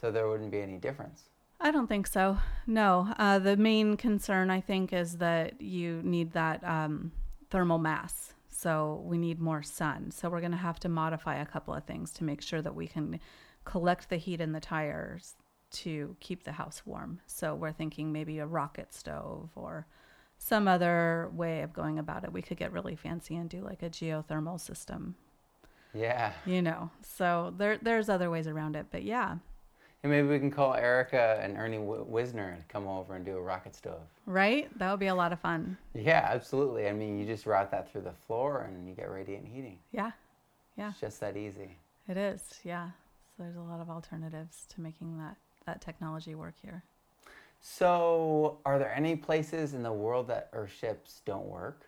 so 0.00 0.12
there 0.12 0.28
wouldn't 0.28 0.52
be 0.52 0.60
any 0.60 0.78
difference. 0.78 1.28
I 1.64 1.70
don't 1.70 1.86
think 1.86 2.06
so. 2.08 2.38
No. 2.66 3.14
Uh, 3.18 3.38
the 3.38 3.56
main 3.56 3.96
concern, 3.96 4.50
I 4.50 4.60
think, 4.60 4.92
is 4.92 5.18
that 5.18 5.60
you 5.60 6.00
need 6.02 6.32
that 6.32 6.62
um, 6.64 7.12
thermal 7.50 7.78
mass. 7.78 8.34
So 8.50 9.00
we 9.04 9.16
need 9.16 9.40
more 9.40 9.62
sun. 9.62 10.10
So 10.10 10.28
we're 10.28 10.40
going 10.40 10.50
to 10.52 10.58
have 10.58 10.80
to 10.80 10.88
modify 10.88 11.36
a 11.36 11.46
couple 11.46 11.72
of 11.72 11.84
things 11.84 12.12
to 12.14 12.24
make 12.24 12.42
sure 12.42 12.62
that 12.62 12.74
we 12.74 12.86
can 12.88 13.20
collect 13.64 14.08
the 14.10 14.16
heat 14.16 14.40
in 14.40 14.52
the 14.52 14.60
tires 14.60 15.34
to 15.70 16.16
keep 16.20 16.42
the 16.44 16.52
house 16.52 16.82
warm. 16.84 17.20
So 17.26 17.54
we're 17.54 17.72
thinking 17.72 18.12
maybe 18.12 18.38
a 18.40 18.46
rocket 18.46 18.92
stove 18.92 19.50
or 19.54 19.86
some 20.38 20.66
other 20.66 21.30
way 21.32 21.62
of 21.62 21.72
going 21.72 21.98
about 22.00 22.24
it. 22.24 22.32
We 22.32 22.42
could 22.42 22.56
get 22.58 22.72
really 22.72 22.96
fancy 22.96 23.36
and 23.36 23.48
do 23.48 23.60
like 23.62 23.82
a 23.84 23.88
geothermal 23.88 24.60
system, 24.60 25.14
Yeah. 25.94 26.32
you 26.44 26.60
know. 26.60 26.90
So 27.02 27.54
there 27.56 27.78
there's 27.80 28.08
other 28.08 28.28
ways 28.30 28.48
around 28.48 28.74
it, 28.74 28.86
but 28.90 29.04
yeah. 29.04 29.36
And 30.02 30.10
maybe 30.10 30.26
we 30.26 30.38
can 30.38 30.50
call 30.50 30.74
Erica 30.74 31.38
and 31.40 31.56
Ernie 31.56 31.78
Wisner 31.78 32.56
to 32.56 32.64
come 32.72 32.88
over 32.88 33.14
and 33.14 33.24
do 33.24 33.36
a 33.36 33.40
rocket 33.40 33.76
stove. 33.76 34.00
Right? 34.26 34.68
That 34.78 34.90
would 34.90 34.98
be 35.00 35.06
a 35.06 35.14
lot 35.14 35.32
of 35.32 35.38
fun. 35.38 35.76
Yeah, 35.94 36.28
absolutely. 36.28 36.88
I 36.88 36.92
mean, 36.92 37.18
you 37.18 37.24
just 37.24 37.46
route 37.46 37.70
that 37.70 37.90
through 37.90 38.02
the 38.02 38.12
floor 38.12 38.68
and 38.68 38.88
you 38.88 38.94
get 38.94 39.10
radiant 39.10 39.46
heating. 39.46 39.78
Yeah. 39.92 40.10
Yeah. 40.76 40.90
It's 40.90 41.00
just 41.00 41.20
that 41.20 41.36
easy. 41.36 41.76
It 42.08 42.16
is, 42.16 42.42
yeah. 42.64 42.90
So 43.36 43.44
there's 43.44 43.56
a 43.56 43.60
lot 43.60 43.80
of 43.80 43.88
alternatives 43.88 44.66
to 44.74 44.80
making 44.80 45.18
that 45.18 45.36
that 45.66 45.80
technology 45.80 46.34
work 46.34 46.54
here. 46.60 46.82
So, 47.60 48.58
are 48.66 48.78
there 48.78 48.92
any 48.92 49.14
places 49.14 49.74
in 49.74 49.84
the 49.84 49.92
world 49.92 50.26
that 50.28 50.52
Earthships 50.52 51.20
don't 51.24 51.46
work? 51.46 51.86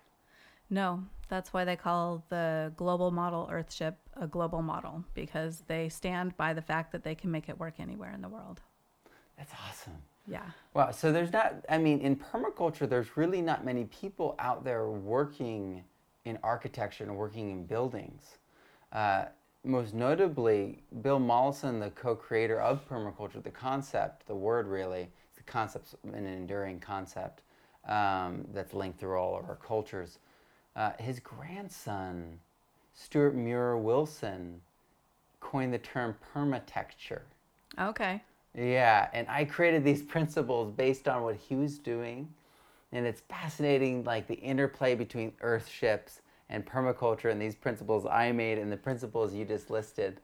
No, 0.71 1.05
that's 1.29 1.53
why 1.53 1.65
they 1.65 1.77
call 1.77 2.25
the 2.29 2.73
global 2.77 3.11
model 3.11 3.49
Earthship 3.53 3.95
a 4.17 4.27
global 4.27 4.63
model 4.63 5.05
because 5.15 5.63
they 5.67 5.89
stand 5.89 6.37
by 6.37 6.53
the 6.53 6.63
fact 6.63 6.93
that 6.93 7.03
they 7.03 7.15
can 7.15 7.31
make 7.31 7.49
it 7.49 7.59
work 7.59 7.75
anywhere 7.79 8.13
in 8.13 8.23
the 8.23 8.29
world. 8.29 8.61
That's 9.37 9.53
awesome. 9.69 9.97
Yeah. 10.27 10.45
Wow. 10.73 10.91
So 10.91 11.13
there's 11.13 11.33
not. 11.33 11.55
I 11.69 11.79
mean, 11.79 12.01
in 12.01 12.17
permaculture, 12.17 12.89
there's 12.89 13.17
really 13.17 13.43
not 13.43 13.65
many 13.65 13.85
people 13.85 14.35
out 14.39 14.65
there 14.65 14.89
working 14.89 15.85
in 16.25 16.39
architecture 16.43 17.05
and 17.05 17.17
working 17.17 17.51
in 17.51 17.67
buildings. 17.67 18.39
Uh, 18.93 19.27
most 19.65 19.95
notably, 19.95 20.83
Bill 21.03 21.19
Mollison, 21.19 21.81
the 21.81 21.91
co-creator 21.91 22.61
of 22.61 22.87
permaculture, 22.89 23.43
the 23.43 23.51
concept, 23.51 24.27
the 24.27 24.35
word 24.35 24.67
really, 24.67 25.09
the 25.37 25.43
concept's 25.43 25.95
an 26.05 26.27
enduring 26.27 26.81
concept 26.81 27.43
um, 27.89 28.45
that's 28.53 28.75
linked 28.75 28.99
through 28.99 29.17
all 29.19 29.39
of 29.39 29.49
our 29.49 29.57
cultures. 29.57 30.19
Uh, 30.77 30.93
his 30.99 31.21
grandson, 31.21 32.41
Stuart 32.95 33.35
Muir 33.35 33.77
Wilson, 33.77 34.61
coined 35.41 35.73
the 35.73 35.79
term 35.79 36.17
permatecture. 36.35 37.23
Okay. 37.79 38.23
Yeah, 38.57 39.09
and 39.13 39.29
I 39.29 39.45
created 39.45 39.85
these 39.85 40.03
principles 40.03 40.73
based 40.73 41.09
on 41.09 41.23
what 41.23 41.37
he 41.37 41.55
was 41.57 41.79
doing. 41.79 42.29
And 42.93 43.07
it's 43.07 43.23
fascinating, 43.29 44.05
like 44.05 44.29
the 44.29 44.35
interplay 44.35 44.95
between 44.95 45.33
earthships 45.43 46.21
and 46.49 46.65
permaculture 46.65 47.31
and 47.31 47.41
these 47.43 47.55
principles 47.57 48.07
I 48.07 48.31
made 48.31 48.59
and 48.59 48.71
the 48.71 48.77
principles 48.77 49.35
you 49.35 49.45
just 49.45 49.71
listed. 49.71 50.21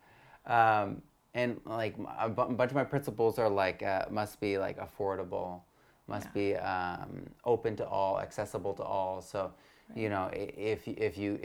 Um, 0.46 1.02
and 1.34 1.60
like 1.64 1.96
a 2.18 2.28
bunch 2.28 2.70
of 2.70 2.74
my 2.74 2.84
principles 2.84 3.38
are 3.38 3.48
like, 3.48 3.82
uh, 3.82 4.06
must 4.10 4.40
be 4.40 4.58
like 4.58 4.78
affordable, 4.78 5.62
must 6.06 6.28
Yeah. 6.28 6.32
be 6.32 6.56
um, 6.56 7.26
open 7.44 7.76
to 7.76 7.86
all, 7.86 8.20
accessible 8.20 8.74
to 8.74 8.82
all. 8.82 9.20
So, 9.20 9.52
you 9.94 10.08
know, 10.08 10.30
if, 10.32 10.86
if 10.86 11.18
you, 11.18 11.40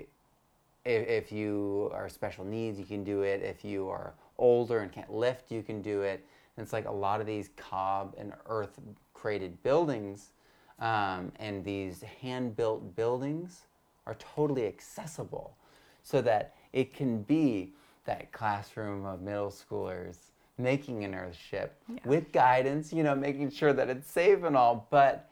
if, 0.84 1.08
if 1.08 1.32
you 1.32 1.90
are 1.94 2.10
special 2.10 2.46
needs, 2.46 2.80
you 2.80 2.86
can 2.86 3.04
do 3.04 3.22
it. 3.22 3.42
If 3.42 3.64
you 3.66 3.90
are 3.90 4.14
older 4.38 4.80
and 4.80 4.92
can't 4.92 5.12
lift, 5.14 5.52
you 5.52 5.64
can 5.64 5.82
do 5.82 6.02
it. 6.02 6.26
And 6.58 6.64
it's 6.64 6.74
like 6.74 6.88
a 6.88 6.92
lot 6.92 7.22
of 7.22 7.28
these 7.28 7.50
cob 7.58 8.16
and 8.18 8.34
earth 8.48 8.80
created 9.14 9.62
buildings 9.64 10.32
um, 10.80 11.32
and 11.40 11.64
these 11.64 12.02
hand 12.22 12.56
built 12.56 12.96
buildings 12.96 13.62
are 14.06 14.16
totally 14.16 14.68
accessible 14.68 15.56
so 16.04 16.22
that 16.22 16.54
it 16.74 16.94
can 16.94 17.24
be 17.24 17.74
that 18.06 18.32
classroom 18.32 19.06
of 19.06 19.22
middle 19.22 19.50
schoolers 19.50 20.18
making 20.58 21.04
an 21.04 21.14
earthship 21.14 21.70
Yeah. 21.90 22.00
with 22.06 22.32
guidance, 22.32 22.94
you 22.94 23.04
know, 23.04 23.16
making 23.16 23.50
sure 23.50 23.74
that 23.74 23.90
it's 23.90 24.10
safe 24.10 24.44
and 24.44 24.56
all, 24.56 24.88
but 24.90 25.30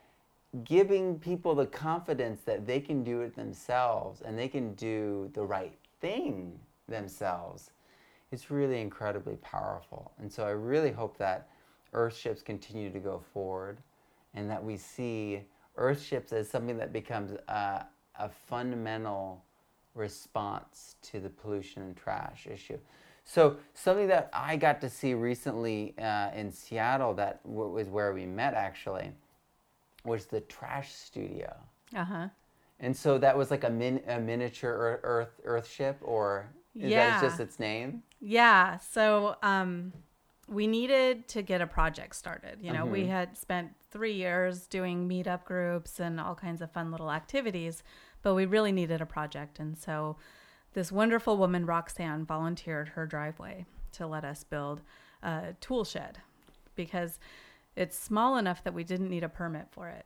giving 0.64 1.18
people 1.18 1.56
the 1.56 1.66
confidence 1.66 2.42
that 2.42 2.68
they 2.68 2.80
can 2.80 3.04
do 3.04 3.22
it 3.22 3.36
themselves 3.36 4.22
and 4.22 4.38
they 4.38 4.48
can 4.48 4.74
do 4.76 5.30
the 5.34 5.44
right 5.44 5.76
thing 6.00 6.60
themselves. 6.88 7.72
It's 8.32 8.52
really 8.52 8.80
incredibly 8.82 9.36
powerful. 9.38 10.12
And 10.20 10.32
so 10.32 10.46
i 10.46 10.52
really 10.52 10.92
hope 10.92 11.18
that 11.18 11.50
earthships 11.94 12.44
continue 12.44 12.92
to 12.92 13.00
go 13.00 13.22
forward 13.34 13.80
and 14.36 14.50
that 14.50 14.64
we 14.64 14.78
see 14.78 15.42
earthships 15.78 16.32
as 16.34 16.50
something 16.50 16.78
that 16.78 16.94
becomes 16.94 17.32
a, 17.48 17.86
a 18.20 18.30
fundamental 18.30 19.44
response 19.96 20.96
to 21.02 21.20
the 21.20 21.30
pollution 21.30 21.84
and 21.84 21.96
trash 21.96 22.48
issue. 22.52 22.78
So 23.26 23.58
something 23.74 24.08
that 24.08 24.30
i 24.34 24.56
got 24.56 24.82
to 24.82 24.90
see 24.90 25.14
recently 25.14 25.96
uh, 25.98 26.30
in 26.36 26.52
seattle 26.52 27.14
that 27.16 27.42
w- 27.44 27.70
was 27.70 27.88
where 27.88 28.14
we 28.14 28.26
met 28.26 28.54
actually 28.54 29.12
was 30.06 30.26
the 30.26 30.42
trash 30.42 30.94
studio. 30.94 31.54
Uh 31.96 32.04
huh. 32.06 32.28
And 32.80 32.96
so 32.96 33.18
that 33.20 33.38
was 33.38 33.52
like 33.52 33.64
a, 33.64 33.70
min- 33.70 34.04
a 34.08 34.20
miniature 34.20 35.00
earth 35.04 35.40
earth 35.44 35.70
ship 35.70 35.98
or 36.02 36.48
is 36.76 36.92
Yeah. 36.92 37.12
that 37.12 37.22
just 37.22 37.40
its 37.40 37.60
name? 37.60 38.04
Yeah. 38.20 38.78
So 38.78 39.36
um, 39.44 39.94
we 40.48 40.68
needed 40.68 41.28
to 41.30 41.42
get 41.42 41.62
a 41.62 41.68
project 41.68 42.16
started. 42.16 42.58
You 42.62 42.74
know, 42.74 42.86
we 42.86 43.06
had 43.06 43.38
spent 43.38 43.72
three 43.92 44.14
years 44.14 44.66
doing 44.68 45.08
meetup 45.08 45.46
groups 45.46 46.00
and 46.00 46.20
all 46.20 46.36
kinds 46.36 46.62
of 46.62 46.72
fun 46.72 46.92
little 46.92 47.12
activities, 47.12 47.84
but 48.22 48.34
we 48.34 48.46
really 48.46 48.72
needed 48.72 49.02
a 49.02 49.06
project. 49.06 49.60
And 49.60 49.78
so 49.78 50.18
this 50.74 50.92
wonderful 50.92 51.38
woman, 51.38 51.66
Roxanne, 51.66 52.26
volunteered 52.26 52.90
her 52.90 53.06
driveway 53.06 53.66
to 53.94 54.08
let 54.08 54.26
us 54.26 54.44
build 54.44 54.82
a 55.22 55.54
tool 55.62 55.86
shed 55.86 56.18
because 56.76 57.20
it's 57.76 57.98
small 57.98 58.38
enough 58.38 58.64
that 58.64 58.74
we 58.74 58.84
didn't 58.84 59.10
need 59.10 59.24
a 59.24 59.30
permit 59.30 59.68
for 59.72 59.90
it. 59.90 60.06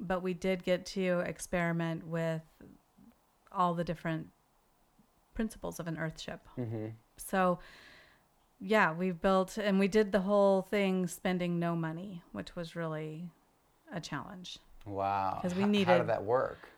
But 0.00 0.22
we 0.22 0.34
did 0.34 0.62
get 0.62 0.86
to 0.86 1.20
experiment 1.20 2.06
with 2.06 2.42
all 3.50 3.74
the 3.74 3.84
different 3.84 4.28
principles 5.34 5.80
of 5.80 5.88
an 5.88 5.96
earthship. 5.96 6.40
Mm-hmm. 6.58 6.86
So, 7.16 7.58
yeah, 8.60 8.92
we've 8.92 9.20
built 9.20 9.58
and 9.58 9.78
we 9.78 9.88
did 9.88 10.12
the 10.12 10.20
whole 10.20 10.62
thing 10.62 11.06
spending 11.06 11.58
no 11.58 11.74
money, 11.74 12.22
which 12.32 12.54
was 12.54 12.76
really 12.76 13.28
a 13.92 14.00
challenge. 14.00 14.58
Wow. 14.86 15.40
Because 15.42 15.56
we 15.56 15.64
needed. 15.64 15.88
How 15.88 15.98
did 15.98 16.08
that 16.08 16.24
work? 16.24 16.68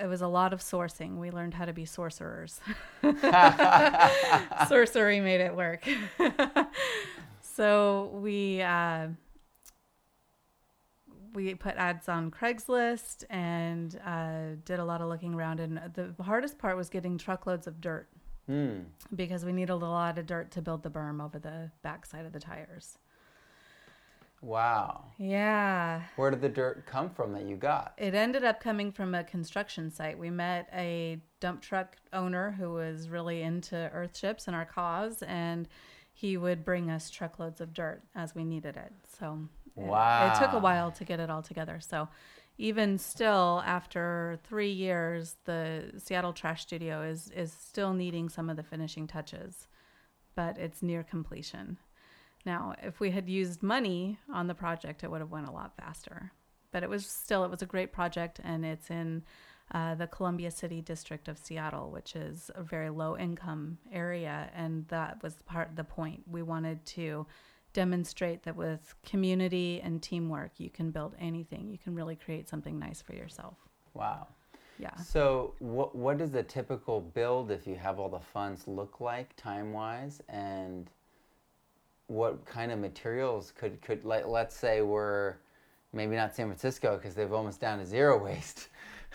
It 0.00 0.06
was 0.06 0.20
a 0.20 0.28
lot 0.28 0.52
of 0.52 0.60
sourcing. 0.60 1.16
We 1.16 1.30
learned 1.30 1.54
how 1.54 1.64
to 1.64 1.72
be 1.72 1.84
sorcerers. 1.84 2.60
Sorcery 4.68 5.20
made 5.20 5.40
it 5.40 5.56
work. 5.56 5.88
so 7.40 8.10
we 8.12 8.60
uh, 8.60 9.08
we 11.36 11.54
put 11.54 11.76
ads 11.76 12.08
on 12.08 12.30
Craigslist 12.30 13.24
and 13.30 14.00
uh, 14.04 14.56
did 14.64 14.80
a 14.80 14.84
lot 14.84 15.02
of 15.02 15.08
looking 15.08 15.34
around. 15.34 15.60
And 15.60 15.78
the 15.94 16.22
hardest 16.22 16.58
part 16.58 16.76
was 16.76 16.88
getting 16.88 17.18
truckloads 17.18 17.68
of 17.68 17.80
dirt. 17.80 18.08
Hmm. 18.46 18.82
because 19.12 19.44
we 19.44 19.52
need 19.52 19.70
a 19.70 19.74
lot 19.74 20.18
of 20.18 20.26
dirt 20.26 20.52
to 20.52 20.62
build 20.62 20.84
the 20.84 20.88
berm 20.88 21.20
over 21.20 21.36
the 21.36 21.72
backside 21.82 22.24
of 22.24 22.32
the 22.32 22.38
tires. 22.38 22.96
Wow. 24.40 25.06
Yeah. 25.18 26.02
Where 26.14 26.30
did 26.30 26.42
the 26.42 26.48
dirt 26.48 26.86
come 26.86 27.10
from 27.10 27.32
that 27.32 27.42
you 27.42 27.56
got? 27.56 27.94
It 27.98 28.14
ended 28.14 28.44
up 28.44 28.60
coming 28.60 28.92
from 28.92 29.16
a 29.16 29.24
construction 29.24 29.90
site. 29.90 30.16
We 30.16 30.30
met 30.30 30.68
a 30.72 31.18
dump 31.40 31.60
truck 31.60 31.96
owner 32.12 32.52
who 32.52 32.70
was 32.70 33.08
really 33.08 33.42
into 33.42 33.90
earthships 33.92 34.46
and 34.46 34.54
our 34.54 34.64
cause, 34.64 35.22
and 35.22 35.66
he 36.12 36.36
would 36.36 36.64
bring 36.64 36.88
us 36.88 37.10
truckloads 37.10 37.60
of 37.60 37.74
dirt 37.74 38.02
as 38.14 38.34
we 38.36 38.44
needed 38.44 38.76
it. 38.76 38.92
So 39.18 39.40
it- 39.76 39.84
it 40.32 40.38
took 40.40 40.52
a 40.52 40.58
while 40.58 40.90
to 40.92 41.04
get 41.04 41.20
it 41.20 41.30
all 41.30 41.42
together. 41.42 41.80
So 41.80 42.08
even 42.58 42.96
still, 42.98 43.62
after 43.66 44.38
three 44.44 44.70
years, 44.72 45.36
the 45.44 45.92
Seattle 45.98 46.32
Trash 46.32 46.62
Studio 46.62 47.02
is 47.02 47.30
is 47.30 47.52
still 47.52 47.92
needing 47.92 48.28
some 48.28 48.48
of 48.48 48.56
the 48.56 48.62
finishing 48.62 49.06
touches, 49.06 49.68
but 50.34 50.56
it's 50.58 50.82
near 50.82 51.02
completion. 51.02 51.78
Now, 52.46 52.74
if 52.82 53.00
we 53.00 53.10
had 53.10 53.28
used 53.28 53.62
money 53.62 54.18
on 54.32 54.46
the 54.46 54.54
project, 54.54 55.02
it 55.04 55.10
would 55.10 55.20
have 55.20 55.30
went 55.32 55.48
a 55.48 55.52
lot 55.52 55.76
faster. 55.76 56.32
But 56.70 56.82
it 56.82 56.88
was 56.88 57.06
still 57.06 57.44
it 57.44 57.50
was 57.50 57.62
a 57.62 57.66
great 57.66 57.92
project, 57.92 58.40
and 58.42 58.64
it's 58.64 58.90
in 58.90 59.24
uh, 59.72 59.96
the 59.96 60.06
Columbia 60.06 60.50
City 60.52 60.80
district 60.80 61.26
of 61.26 61.38
Seattle, 61.38 61.90
which 61.90 62.14
is 62.14 62.52
a 62.54 62.62
very 62.62 62.88
low 62.88 63.18
income 63.18 63.78
area, 63.92 64.48
and 64.54 64.86
that 64.88 65.20
was 65.24 65.40
part 65.44 65.70
of 65.70 65.76
the 65.76 65.82
point. 65.84 66.22
We 66.28 66.40
wanted 66.42 66.86
to 66.86 67.26
demonstrate 67.76 68.42
that 68.44 68.56
with 68.56 68.94
community 69.04 69.82
and 69.84 70.02
teamwork, 70.02 70.52
you 70.56 70.70
can 70.70 70.90
build 70.90 71.14
anything. 71.20 71.68
You 71.68 71.76
can 71.76 71.94
really 71.94 72.16
create 72.16 72.48
something 72.48 72.78
nice 72.78 73.02
for 73.02 73.14
yourself. 73.14 73.58
Wow. 73.92 74.28
Yeah. 74.78 74.96
So, 74.96 75.52
what 75.58 75.94
what 75.94 76.16
does 76.16 76.34
a 76.34 76.42
typical 76.42 77.02
build, 77.02 77.50
if 77.50 77.66
you 77.66 77.74
have 77.76 77.98
all 78.00 78.08
the 78.08 78.18
funds, 78.20 78.66
look 78.66 78.98
like 79.00 79.36
time 79.36 79.74
wise, 79.74 80.22
and 80.30 80.90
what 82.06 82.46
kind 82.46 82.72
of 82.72 82.78
materials 82.78 83.52
could 83.58 83.80
could 83.82 84.04
like 84.06 84.26
let's 84.26 84.56
say 84.56 84.80
we're 84.80 85.34
maybe 85.92 86.16
not 86.16 86.34
San 86.34 86.46
Francisco 86.46 86.96
because 86.96 87.14
they've 87.14 87.32
almost 87.32 87.60
down 87.60 87.78
to 87.78 87.84
zero 87.84 88.22
waste, 88.28 88.68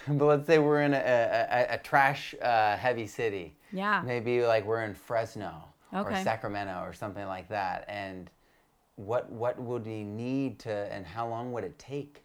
but 0.08 0.26
let's 0.26 0.46
say 0.46 0.60
we're 0.60 0.82
in 0.84 0.94
a, 0.94 0.98
a, 0.98 1.74
a 1.76 1.78
trash 1.80 2.36
uh, 2.44 2.78
heavy 2.78 3.08
city. 3.08 3.56
Yeah. 3.72 4.04
Maybe 4.06 4.44
like 4.44 4.66
we're 4.68 4.84
in 4.84 4.94
Fresno 4.94 5.64
Okay. 5.94 6.20
or 6.20 6.24
Sacramento 6.24 6.84
or 6.86 6.94
something 6.94 7.26
like 7.26 7.50
that, 7.50 7.86
and 7.88 8.30
what 9.06 9.32
what 9.32 9.60
would 9.60 9.86
we 9.86 10.04
need 10.04 10.60
to, 10.60 10.72
and 10.72 11.06
how 11.06 11.28
long 11.28 11.52
would 11.52 11.64
it 11.64 11.78
take? 11.80 12.24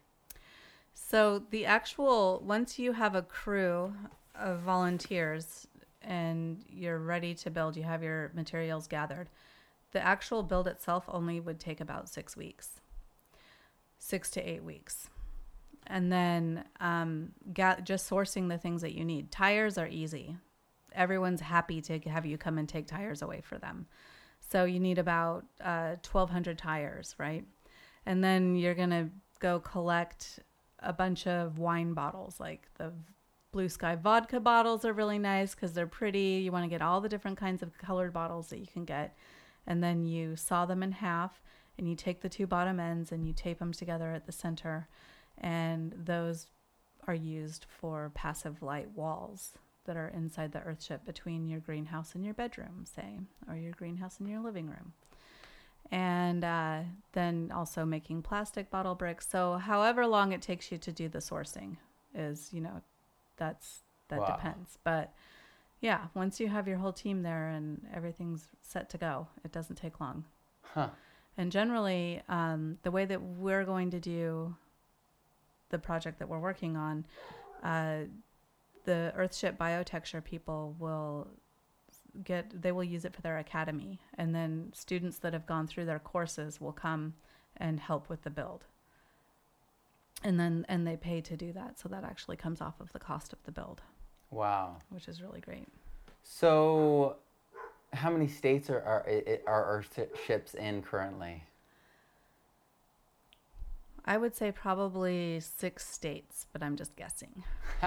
So 0.93 1.43
the 1.51 1.65
actual 1.65 2.41
once 2.45 2.77
you 2.79 2.91
have 2.93 3.15
a 3.15 3.21
crew 3.21 3.93
of 4.35 4.59
volunteers 4.59 5.67
and 6.01 6.63
you're 6.69 6.99
ready 6.99 7.33
to 7.35 7.49
build, 7.49 7.75
you 7.75 7.83
have 7.83 8.03
your 8.03 8.31
materials 8.33 8.87
gathered. 8.87 9.29
The 9.91 10.05
actual 10.05 10.43
build 10.43 10.67
itself 10.67 11.05
only 11.07 11.39
would 11.39 11.59
take 11.59 11.81
about 11.81 12.09
six 12.09 12.35
weeks, 12.35 12.81
six 13.99 14.29
to 14.31 14.41
eight 14.41 14.63
weeks, 14.63 15.09
and 15.87 16.11
then 16.11 16.65
um, 16.79 17.31
just 17.53 18.09
sourcing 18.09 18.49
the 18.49 18.57
things 18.57 18.81
that 18.81 18.93
you 18.93 19.05
need. 19.05 19.31
Tires 19.31 19.77
are 19.77 19.87
easy. 19.87 20.37
Everyone's 20.93 21.41
happy 21.41 21.81
to 21.81 21.99
have 21.99 22.25
you 22.25 22.37
come 22.37 22.57
and 22.57 22.67
take 22.67 22.87
tires 22.87 23.21
away 23.21 23.41
for 23.41 23.57
them. 23.57 23.87
So 24.49 24.63
you 24.63 24.79
need 24.79 24.97
about 24.97 25.45
uh, 25.61 25.95
1,200 26.09 26.57
tires, 26.57 27.15
right? 27.17 27.45
And 28.05 28.23
then 28.23 28.55
you're 28.55 28.75
gonna 28.75 29.09
go 29.39 29.59
collect 29.59 30.39
a 30.79 30.93
bunch 30.93 31.27
of 31.27 31.57
wine 31.57 31.93
bottles, 31.93 32.39
like 32.39 32.67
the 32.77 32.93
Blue 33.51 33.69
Sky 33.69 33.95
vodka 33.95 34.39
bottles 34.39 34.85
are 34.85 34.93
really 34.93 35.19
nice 35.19 35.55
because 35.55 35.73
they're 35.73 35.87
pretty. 35.87 36.41
You 36.43 36.51
want 36.51 36.63
to 36.63 36.69
get 36.69 36.81
all 36.81 37.01
the 37.01 37.09
different 37.09 37.37
kinds 37.37 37.63
of 37.63 37.77
colored 37.77 38.13
bottles 38.13 38.49
that 38.49 38.59
you 38.59 38.67
can 38.67 38.85
get, 38.85 39.17
and 39.65 39.83
then 39.83 40.05
you 40.05 40.35
saw 40.35 40.65
them 40.65 40.83
in 40.83 40.91
half, 40.91 41.41
and 41.77 41.89
you 41.89 41.95
take 41.95 42.21
the 42.21 42.29
two 42.29 42.47
bottom 42.47 42.79
ends 42.79 43.11
and 43.11 43.25
you 43.25 43.33
tape 43.33 43.59
them 43.59 43.73
together 43.73 44.11
at 44.11 44.25
the 44.25 44.31
center, 44.31 44.87
and 45.37 45.93
those 45.97 46.47
are 47.07 47.15
used 47.15 47.65
for 47.69 48.11
passive 48.13 48.61
light 48.61 48.91
walls 48.91 49.53
that 49.87 49.97
are 49.97 50.09
inside 50.09 50.51
the 50.51 50.59
earthship 50.59 51.03
between 51.05 51.47
your 51.47 51.59
greenhouse 51.59 52.13
and 52.13 52.23
your 52.23 52.35
bedroom, 52.35 52.85
say, 52.85 53.19
or 53.49 53.55
your 53.55 53.71
greenhouse 53.71 54.19
and 54.19 54.29
your 54.29 54.39
living 54.41 54.67
room 54.67 54.93
and 55.91 56.43
uh, 56.43 56.81
then 57.13 57.51
also 57.55 57.85
making 57.85 58.21
plastic 58.21 58.69
bottle 58.69 58.95
bricks. 58.95 59.27
So, 59.27 59.53
however 59.53 60.05
long 60.05 60.31
it 60.33 60.41
takes 60.41 60.71
you 60.71 60.77
to 60.79 60.91
do 60.91 61.07
the 61.07 61.19
sourcing 61.19 61.77
is, 62.13 62.49
you 62.51 62.61
know, 62.61 62.81
that's 63.37 63.83
that 64.09 64.19
Wow. 64.19 64.35
depends. 64.35 64.77
But 64.83 65.13
yeah, 65.79 66.07
once 66.13 66.39
you 66.39 66.47
have 66.47 66.67
your 66.67 66.77
whole 66.77 66.93
team 66.93 67.23
there 67.23 67.49
and 67.49 67.87
everything's 67.93 68.47
set 68.61 68.89
to 68.91 68.97
go, 68.97 69.27
it 69.43 69.51
doesn't 69.51 69.75
take 69.75 69.99
long. 69.99 70.25
Huh. 70.73 70.89
And 71.37 71.51
generally, 71.51 72.21
um, 72.27 72.79
the 72.83 72.91
way 72.91 73.05
that 73.05 73.21
we're 73.21 73.63
going 73.63 73.91
to 73.91 73.99
do 73.99 74.55
the 75.69 75.77
project 75.77 76.19
that 76.19 76.27
we're 76.27 76.39
working 76.39 76.75
on, 76.75 77.05
uh, 77.63 78.05
the 78.87 79.13
Earthship 79.17 79.57
biotecture 79.57 80.23
people 80.23 80.75
will 80.79 81.27
get 82.23 82.61
they 82.61 82.71
will 82.71 82.85
use 82.85 83.03
it 83.05 83.13
for 83.13 83.21
their 83.21 83.37
academy, 83.37 83.99
and 84.17 84.33
then 84.33 84.71
students 84.73 85.19
that 85.19 85.33
have 85.33 85.45
gone 85.45 85.67
through 85.67 85.85
their 85.85 85.99
courses 85.99 86.59
will 86.61 86.71
come 86.71 87.13
and 87.57 87.79
help 87.81 88.07
with 88.09 88.23
the 88.23 88.29
build. 88.29 88.63
And 90.23 90.39
then 90.39 90.65
and 90.69 90.87
they 90.87 90.95
pay 90.95 91.19
to 91.21 91.35
do 91.35 91.51
that, 91.51 91.77
so 91.77 91.89
that 91.89 92.05
actually 92.05 92.37
comes 92.37 92.61
off 92.61 92.79
of 92.79 92.91
the 92.93 92.99
cost 92.99 93.33
of 93.33 93.43
the 93.43 93.51
build, 93.51 93.81
Wow. 94.31 94.77
which 94.89 95.07
is 95.09 95.21
really 95.21 95.41
great. 95.41 95.67
So, 96.23 97.17
how 97.93 98.09
many 98.09 98.27
states 98.29 98.69
are 98.69 98.79
are, 98.81 99.05
are 99.45 99.65
Earth 99.65 99.99
ships 100.25 100.55
in 100.55 100.81
currently? 100.81 101.43
I 104.07 104.17
would 104.17 104.35
say 104.35 104.51
probably 104.51 105.39
six 105.41 105.85
states, 105.87 106.45
but 106.53 106.63
I'm 106.63 106.75
just 106.77 106.95
guessing. 106.95 107.43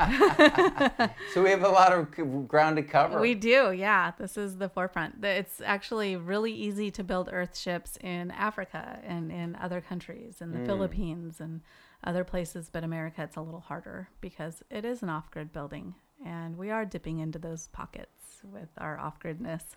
So 1.34 1.42
we 1.42 1.50
have 1.50 1.62
a 1.64 1.68
lot 1.68 1.92
of 1.92 2.46
ground 2.48 2.76
to 2.76 2.82
cover. 2.82 3.20
We 3.20 3.34
do, 3.34 3.72
yeah. 3.72 4.12
This 4.18 4.36
is 4.36 4.58
the 4.58 4.68
forefront. 4.68 5.24
It's 5.24 5.60
actually 5.64 6.16
really 6.16 6.52
easy 6.52 6.90
to 6.92 7.02
build 7.04 7.28
earth 7.32 7.56
ships 7.56 7.96
in 8.00 8.30
Africa 8.32 8.98
and 9.04 9.32
in 9.32 9.56
other 9.56 9.80
countries, 9.80 10.40
in 10.40 10.52
the 10.52 10.58
Mm. 10.58 10.66
Philippines 10.66 11.40
and 11.40 11.62
other 12.04 12.24
places, 12.24 12.68
but 12.70 12.84
America 12.84 13.22
it's 13.22 13.36
a 13.36 13.40
little 13.40 13.60
harder 13.60 14.08
because 14.20 14.62
it 14.70 14.84
is 14.84 15.02
an 15.02 15.08
off 15.08 15.30
grid 15.30 15.52
building 15.52 15.94
and 16.24 16.56
we 16.56 16.70
are 16.70 16.84
dipping 16.84 17.18
into 17.18 17.38
those 17.38 17.68
pockets 17.68 18.40
with 18.44 18.68
our 18.78 18.98
off 18.98 19.18
gridness. 19.20 19.76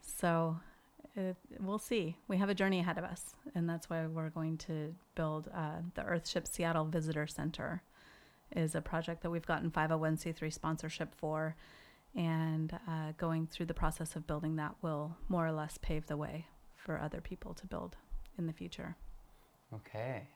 So 0.00 0.58
it, 1.16 1.36
we'll 1.60 1.78
see. 1.78 2.16
We 2.28 2.36
have 2.38 2.48
a 2.48 2.54
journey 2.54 2.80
ahead 2.80 2.98
of 2.98 3.04
us, 3.04 3.34
and 3.54 3.68
that's 3.68 3.88
why 3.88 4.06
we're 4.06 4.30
going 4.30 4.58
to 4.58 4.94
build 5.14 5.48
uh, 5.54 5.78
the 5.94 6.02
Earthship 6.02 6.48
Seattle 6.48 6.84
Visitor 6.84 7.26
Center. 7.26 7.82
Is 8.54 8.74
a 8.74 8.80
project 8.80 9.22
that 9.22 9.30
we've 9.30 9.46
gotten 9.46 9.70
501c3 9.70 10.52
sponsorship 10.52 11.14
for, 11.16 11.56
and 12.14 12.72
uh, 12.86 13.12
going 13.16 13.48
through 13.48 13.66
the 13.66 13.74
process 13.74 14.14
of 14.14 14.26
building 14.26 14.56
that 14.56 14.76
will 14.80 15.16
more 15.28 15.46
or 15.46 15.52
less 15.52 15.76
pave 15.78 16.06
the 16.06 16.16
way 16.16 16.46
for 16.76 17.00
other 17.00 17.20
people 17.20 17.54
to 17.54 17.66
build 17.66 17.96
in 18.38 18.46
the 18.46 18.52
future. 18.52 18.96
Okay. 19.74 20.28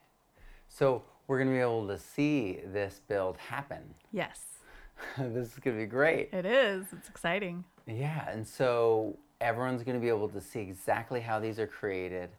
So 0.69 1.05
we're 1.27 1.39
going 1.39 1.49
to 1.49 1.55
be 1.55 1.61
able 1.61 1.87
to 1.89 1.99
see 1.99 2.59
this 2.65 3.01
build 3.07 3.37
happen. 3.37 3.95
Yes, 4.11 4.41
this 5.19 5.53
is 5.53 5.59
going 5.61 5.77
to 5.77 5.83
be 5.83 5.87
great. 5.87 6.31
it 6.33 6.47
is. 6.47 6.87
It's 6.93 7.09
exciting. 7.09 7.65
Yeah, 7.87 8.29
and 8.31 8.47
so 8.47 9.17
everyone's 9.41 9.83
going 9.83 9.97
to 9.97 10.01
be 10.01 10.09
able 10.09 10.29
to 10.29 10.41
see 10.41 10.61
exactly 10.61 11.21
how 11.21 11.39
these 11.39 11.59
are 11.59 11.67
created, 11.67 12.31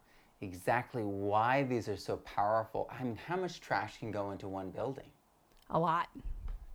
exactly 0.41 1.03
why 1.03 1.63
these 1.63 1.87
are 1.87 1.97
so 1.97 2.17
powerful. 2.17 2.89
I 2.97 3.03
mean, 3.03 3.17
how 3.27 3.35
much 3.37 3.61
trash 3.61 3.97
can 3.99 4.11
go 4.11 4.31
into 4.31 4.47
one 4.47 4.69
building? 4.71 5.05
A 5.69 5.79
lot. 5.79 6.07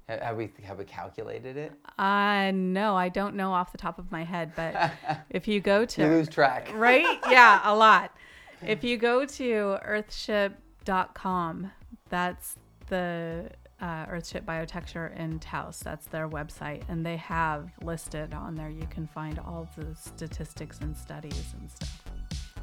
Have 0.08 0.37
we 0.37 0.52
have 0.64 0.78
we 0.78 0.84
calculated 0.84 1.56
it? 1.56 1.72
Uh, 1.98 2.50
no, 2.54 2.94
I 2.94 3.08
don't 3.08 3.34
know 3.37 3.52
off 3.52 3.72
the 3.72 3.78
top 3.78 3.98
of 3.98 4.12
my 4.12 4.22
head, 4.22 4.52
but 4.54 4.92
if 5.30 5.48
you 5.48 5.60
go 5.60 5.87
to 5.87 6.02
You 6.02 6.08
lose 6.08 6.28
track. 6.28 6.68
right? 6.74 7.18
Yeah, 7.30 7.60
a 7.64 7.74
lot. 7.76 8.14
If 8.60 8.84
you 8.84 8.96
go 8.98 9.24
to 9.24 9.78
earthship.com, 9.87 11.70
that's 12.10 12.56
the 12.88 13.50
uh, 13.85 14.07
Earthship 14.07 14.44
Biotecture 14.47 15.14
in 15.18 15.38
Taos. 15.40 15.81
That's 15.81 16.07
their 16.07 16.27
website. 16.27 16.83
And 16.88 17.05
they 17.05 17.18
have 17.18 17.70
listed 17.83 18.33
on 18.33 18.55
there, 18.55 18.70
you 18.70 18.87
can 18.88 19.07
find 19.07 19.38
all 19.38 19.68
the 19.77 19.94
statistics 19.94 20.81
and 20.81 20.97
studies 20.97 21.53
and 21.61 21.70
stuff. 21.70 22.03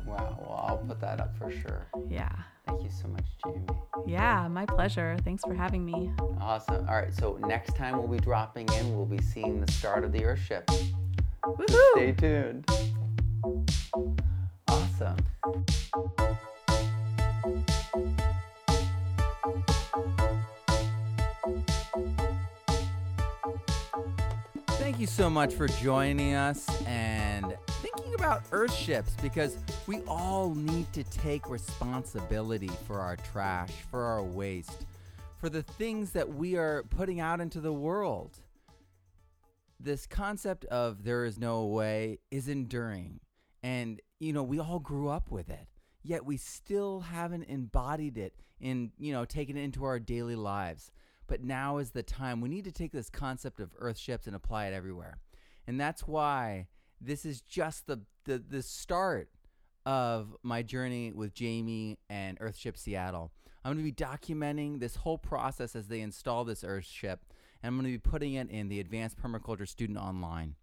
Wow. 0.08 0.36
Well, 0.42 0.66
I'll 0.68 0.78
put 0.78 1.00
that 1.02 1.22
up 1.22 1.38
for 1.38 1.52
sure. 1.52 1.86
Yeah. 2.10 2.32
Thank 2.66 2.82
you 2.84 2.90
so 2.90 3.08
much, 3.08 3.26
Jamie. 3.46 3.68
Yeah, 4.08 4.48
my 4.48 4.66
pleasure. 4.66 5.16
Thanks 5.24 5.44
for 5.44 5.54
having 5.54 5.86
me. 5.86 6.12
Awesome. 6.40 6.88
All 6.90 6.96
right. 6.96 7.14
So 7.14 7.38
next 7.42 7.76
time 7.76 8.00
we'll 8.00 8.08
be 8.08 8.18
dropping 8.18 8.68
in, 8.80 8.96
we'll 8.96 9.06
be 9.06 9.22
seeing 9.22 9.62
the 9.64 9.72
start 9.72 10.04
of 10.04 10.12
the 10.12 10.22
Earthship. 10.22 10.66
Woohoo! 11.46 11.92
Stay 11.94 12.14
tuned. 12.14 12.66
Awesome. 14.68 15.18
Thank 24.82 25.00
you 25.00 25.06
so 25.06 25.30
much 25.30 25.54
for 25.54 25.68
joining 25.68 26.34
us 26.34 26.68
and 26.86 27.56
thinking 27.68 28.16
about 28.16 28.44
Earthships 28.50 29.22
because 29.22 29.58
we 29.86 30.02
all 30.08 30.56
need 30.56 30.92
to 30.94 31.04
take 31.04 31.50
responsibility 31.50 32.72
for 32.88 33.00
our 33.00 33.16
trash, 33.16 33.72
for 33.92 34.04
our 34.04 34.24
waste, 34.24 34.88
for 35.38 35.50
the 35.50 35.62
things 35.62 36.12
that 36.14 36.28
we 36.28 36.56
are 36.56 36.84
putting 36.90 37.20
out 37.20 37.40
into 37.40 37.62
the 37.62 37.72
world 37.72 38.40
this 39.84 40.06
concept 40.06 40.66
of 40.66 41.04
there 41.04 41.26
is 41.26 41.38
no 41.38 41.66
way 41.66 42.20
is 42.30 42.48
enduring. 42.48 43.20
And, 43.64 44.00
you 44.20 44.34
know, 44.34 44.44
we 44.44 44.60
all 44.60 44.80
grew 44.80 45.10
up 45.10 45.32
with 45.32 45.50
it, 45.50 45.68
yet 46.04 46.26
we 46.26 46.38
still 46.38 47.02
haven't 47.02 47.44
embodied 47.44 48.18
it 48.18 48.34
in, 48.60 48.92
you 48.98 49.14
know, 49.14 49.26
taken 49.26 49.58
it 49.58 49.64
into 49.64 49.84
our 49.84 50.00
daily 50.00 50.36
lives. 50.36 50.92
But 51.28 51.44
now 51.44 51.78
is 51.78 51.92
the 51.92 52.04
time. 52.04 52.42
We 52.42 52.50
need 52.50 52.66
to 52.66 52.72
take 52.72 52.92
this 52.92 53.10
concept 53.10 53.60
of 53.60 53.78
earthships 53.80 54.28
and 54.28 54.36
apply 54.36 54.68
it 54.68 54.74
everywhere. 54.74 55.20
And 55.68 55.80
that's 55.80 56.08
why 56.08 56.68
this 57.00 57.26
is 57.26 57.42
just 57.42 57.88
the, 57.88 58.02
the, 58.26 58.38
the 58.38 58.62
start 58.62 59.30
of 59.86 60.36
my 60.44 60.62
journey 60.62 61.12
with 61.12 61.34
Jamie 61.34 61.98
and 62.10 62.38
Earthship 62.40 62.78
Seattle. 62.78 63.32
I'm 63.64 63.74
going 63.74 63.86
to 63.86 63.92
be 63.92 63.92
documenting 63.92 64.80
this 64.80 64.98
whole 64.98 65.18
process 65.18 65.76
as 65.76 65.88
they 65.88 66.02
install 66.02 66.44
this 66.44 66.64
Earthship, 66.64 67.18
and 67.62 67.68
I'm 67.68 67.76
going 67.76 67.86
to 67.86 67.92
be 67.92 68.10
putting 68.10 68.34
it 68.34 68.50
in 68.50 68.70
the 68.70 68.80
Advanced 68.80 69.18
Permaculture 69.18 69.68
Student 69.68 70.00
Online. 70.00 70.56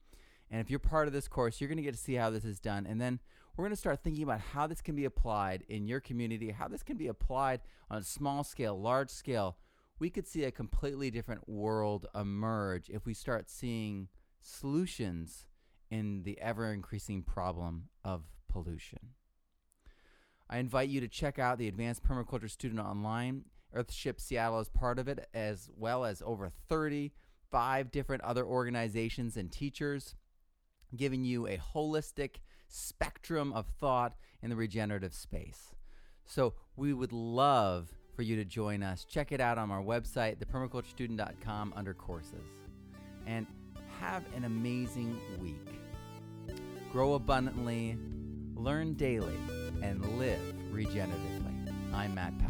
And 0.51 0.61
if 0.61 0.71
you're 0.71 0.79
part 0.79 1.07
of 1.07 1.12
this 1.12 1.29
course, 1.29 1.61
you're 1.61 1.68
going 1.68 1.77
to 1.77 1.83
get 1.83 1.94
to 1.94 2.01
see 2.01 2.14
how 2.14 2.31
this 2.31 2.44
is 2.44 2.59
done. 2.59 2.87
And 2.87 3.01
then 3.01 3.21
we're 3.57 3.64
going 3.64 3.75
to 3.75 3.77
start 3.77 4.03
thinking 4.03 4.23
about 4.23 4.40
how 4.40 4.66
this 4.66 4.81
can 4.81 4.97
be 4.97 5.05
applied 5.05 5.64
in 5.68 5.87
your 5.87 6.01
community, 6.01 6.51
how 6.51 6.68
this 6.68 6.83
can 6.83 6.97
be 6.97 7.09
applied 7.09 7.61
on 7.90 7.99
a 7.99 8.05
small 8.05 8.44
scale, 8.44 8.81
large 8.81 9.11
scale, 9.11 9.57
we 9.98 10.11
could 10.11 10.26
see 10.26 10.44
a 10.44 10.50
completely 10.50 11.11
different 11.11 11.48
world 11.48 12.06
emerge 12.14 12.88
if 12.88 13.04
we 13.04 13.14
start 13.14 13.50
seeing 13.50 14.08
solutions 14.40 15.46
in 15.90 16.22
the 16.22 16.40
ever 16.40 16.72
increasing 16.72 17.22
problem 17.22 17.88
of 18.04 18.22
pollution. 18.48 18.98
I 20.48 20.58
invite 20.58 20.88
you 20.88 21.00
to 21.00 21.08
check 21.08 21.38
out 21.38 21.58
the 21.58 21.68
Advanced 21.68 22.02
Permaculture 22.02 22.50
Student 22.50 22.80
Online. 22.80 23.44
Earthship 23.76 24.20
Seattle 24.20 24.61
is 24.61 24.68
part 24.68 24.98
of 24.98 25.08
it, 25.08 25.28
as 25.34 25.68
well 25.76 26.04
as 26.04 26.22
over 26.24 26.50
35 26.68 27.90
different 27.90 28.22
other 28.22 28.44
organizations 28.46 29.37
and 29.37 29.52
teachers, 29.52 30.14
giving 30.96 31.24
you 31.24 31.46
a 31.46 31.58
holistic 31.58 32.37
spectrum 32.66 33.52
of 33.52 33.66
thought 33.66 34.14
in 34.42 34.48
the 34.48 34.56
regenerative 34.56 35.14
space. 35.14 35.74
So 36.24 36.54
we 36.76 36.94
would 36.94 37.12
love 37.12 37.92
for 38.18 38.24
you 38.24 38.35
to 38.35 38.44
join 38.44 38.83
us. 38.83 39.04
Check 39.04 39.31
it 39.31 39.40
out 39.40 39.59
on 39.59 39.70
our 39.70 39.81
website, 39.81 40.38
thepermaculturestudent.com, 40.38 41.72
under 41.76 41.94
courses. 41.94 42.42
And 43.28 43.46
have 44.00 44.24
an 44.35 44.42
amazing 44.42 45.20
week. 45.38 45.68
Grow 46.90 47.14
abundantly, 47.14 47.96
learn 48.57 48.94
daily, 48.94 49.37
and 49.83 50.18
live 50.18 50.40
regeneratively. 50.72 51.72
I'm 51.94 52.16
Matt 52.16 52.37
Powers. 52.40 52.47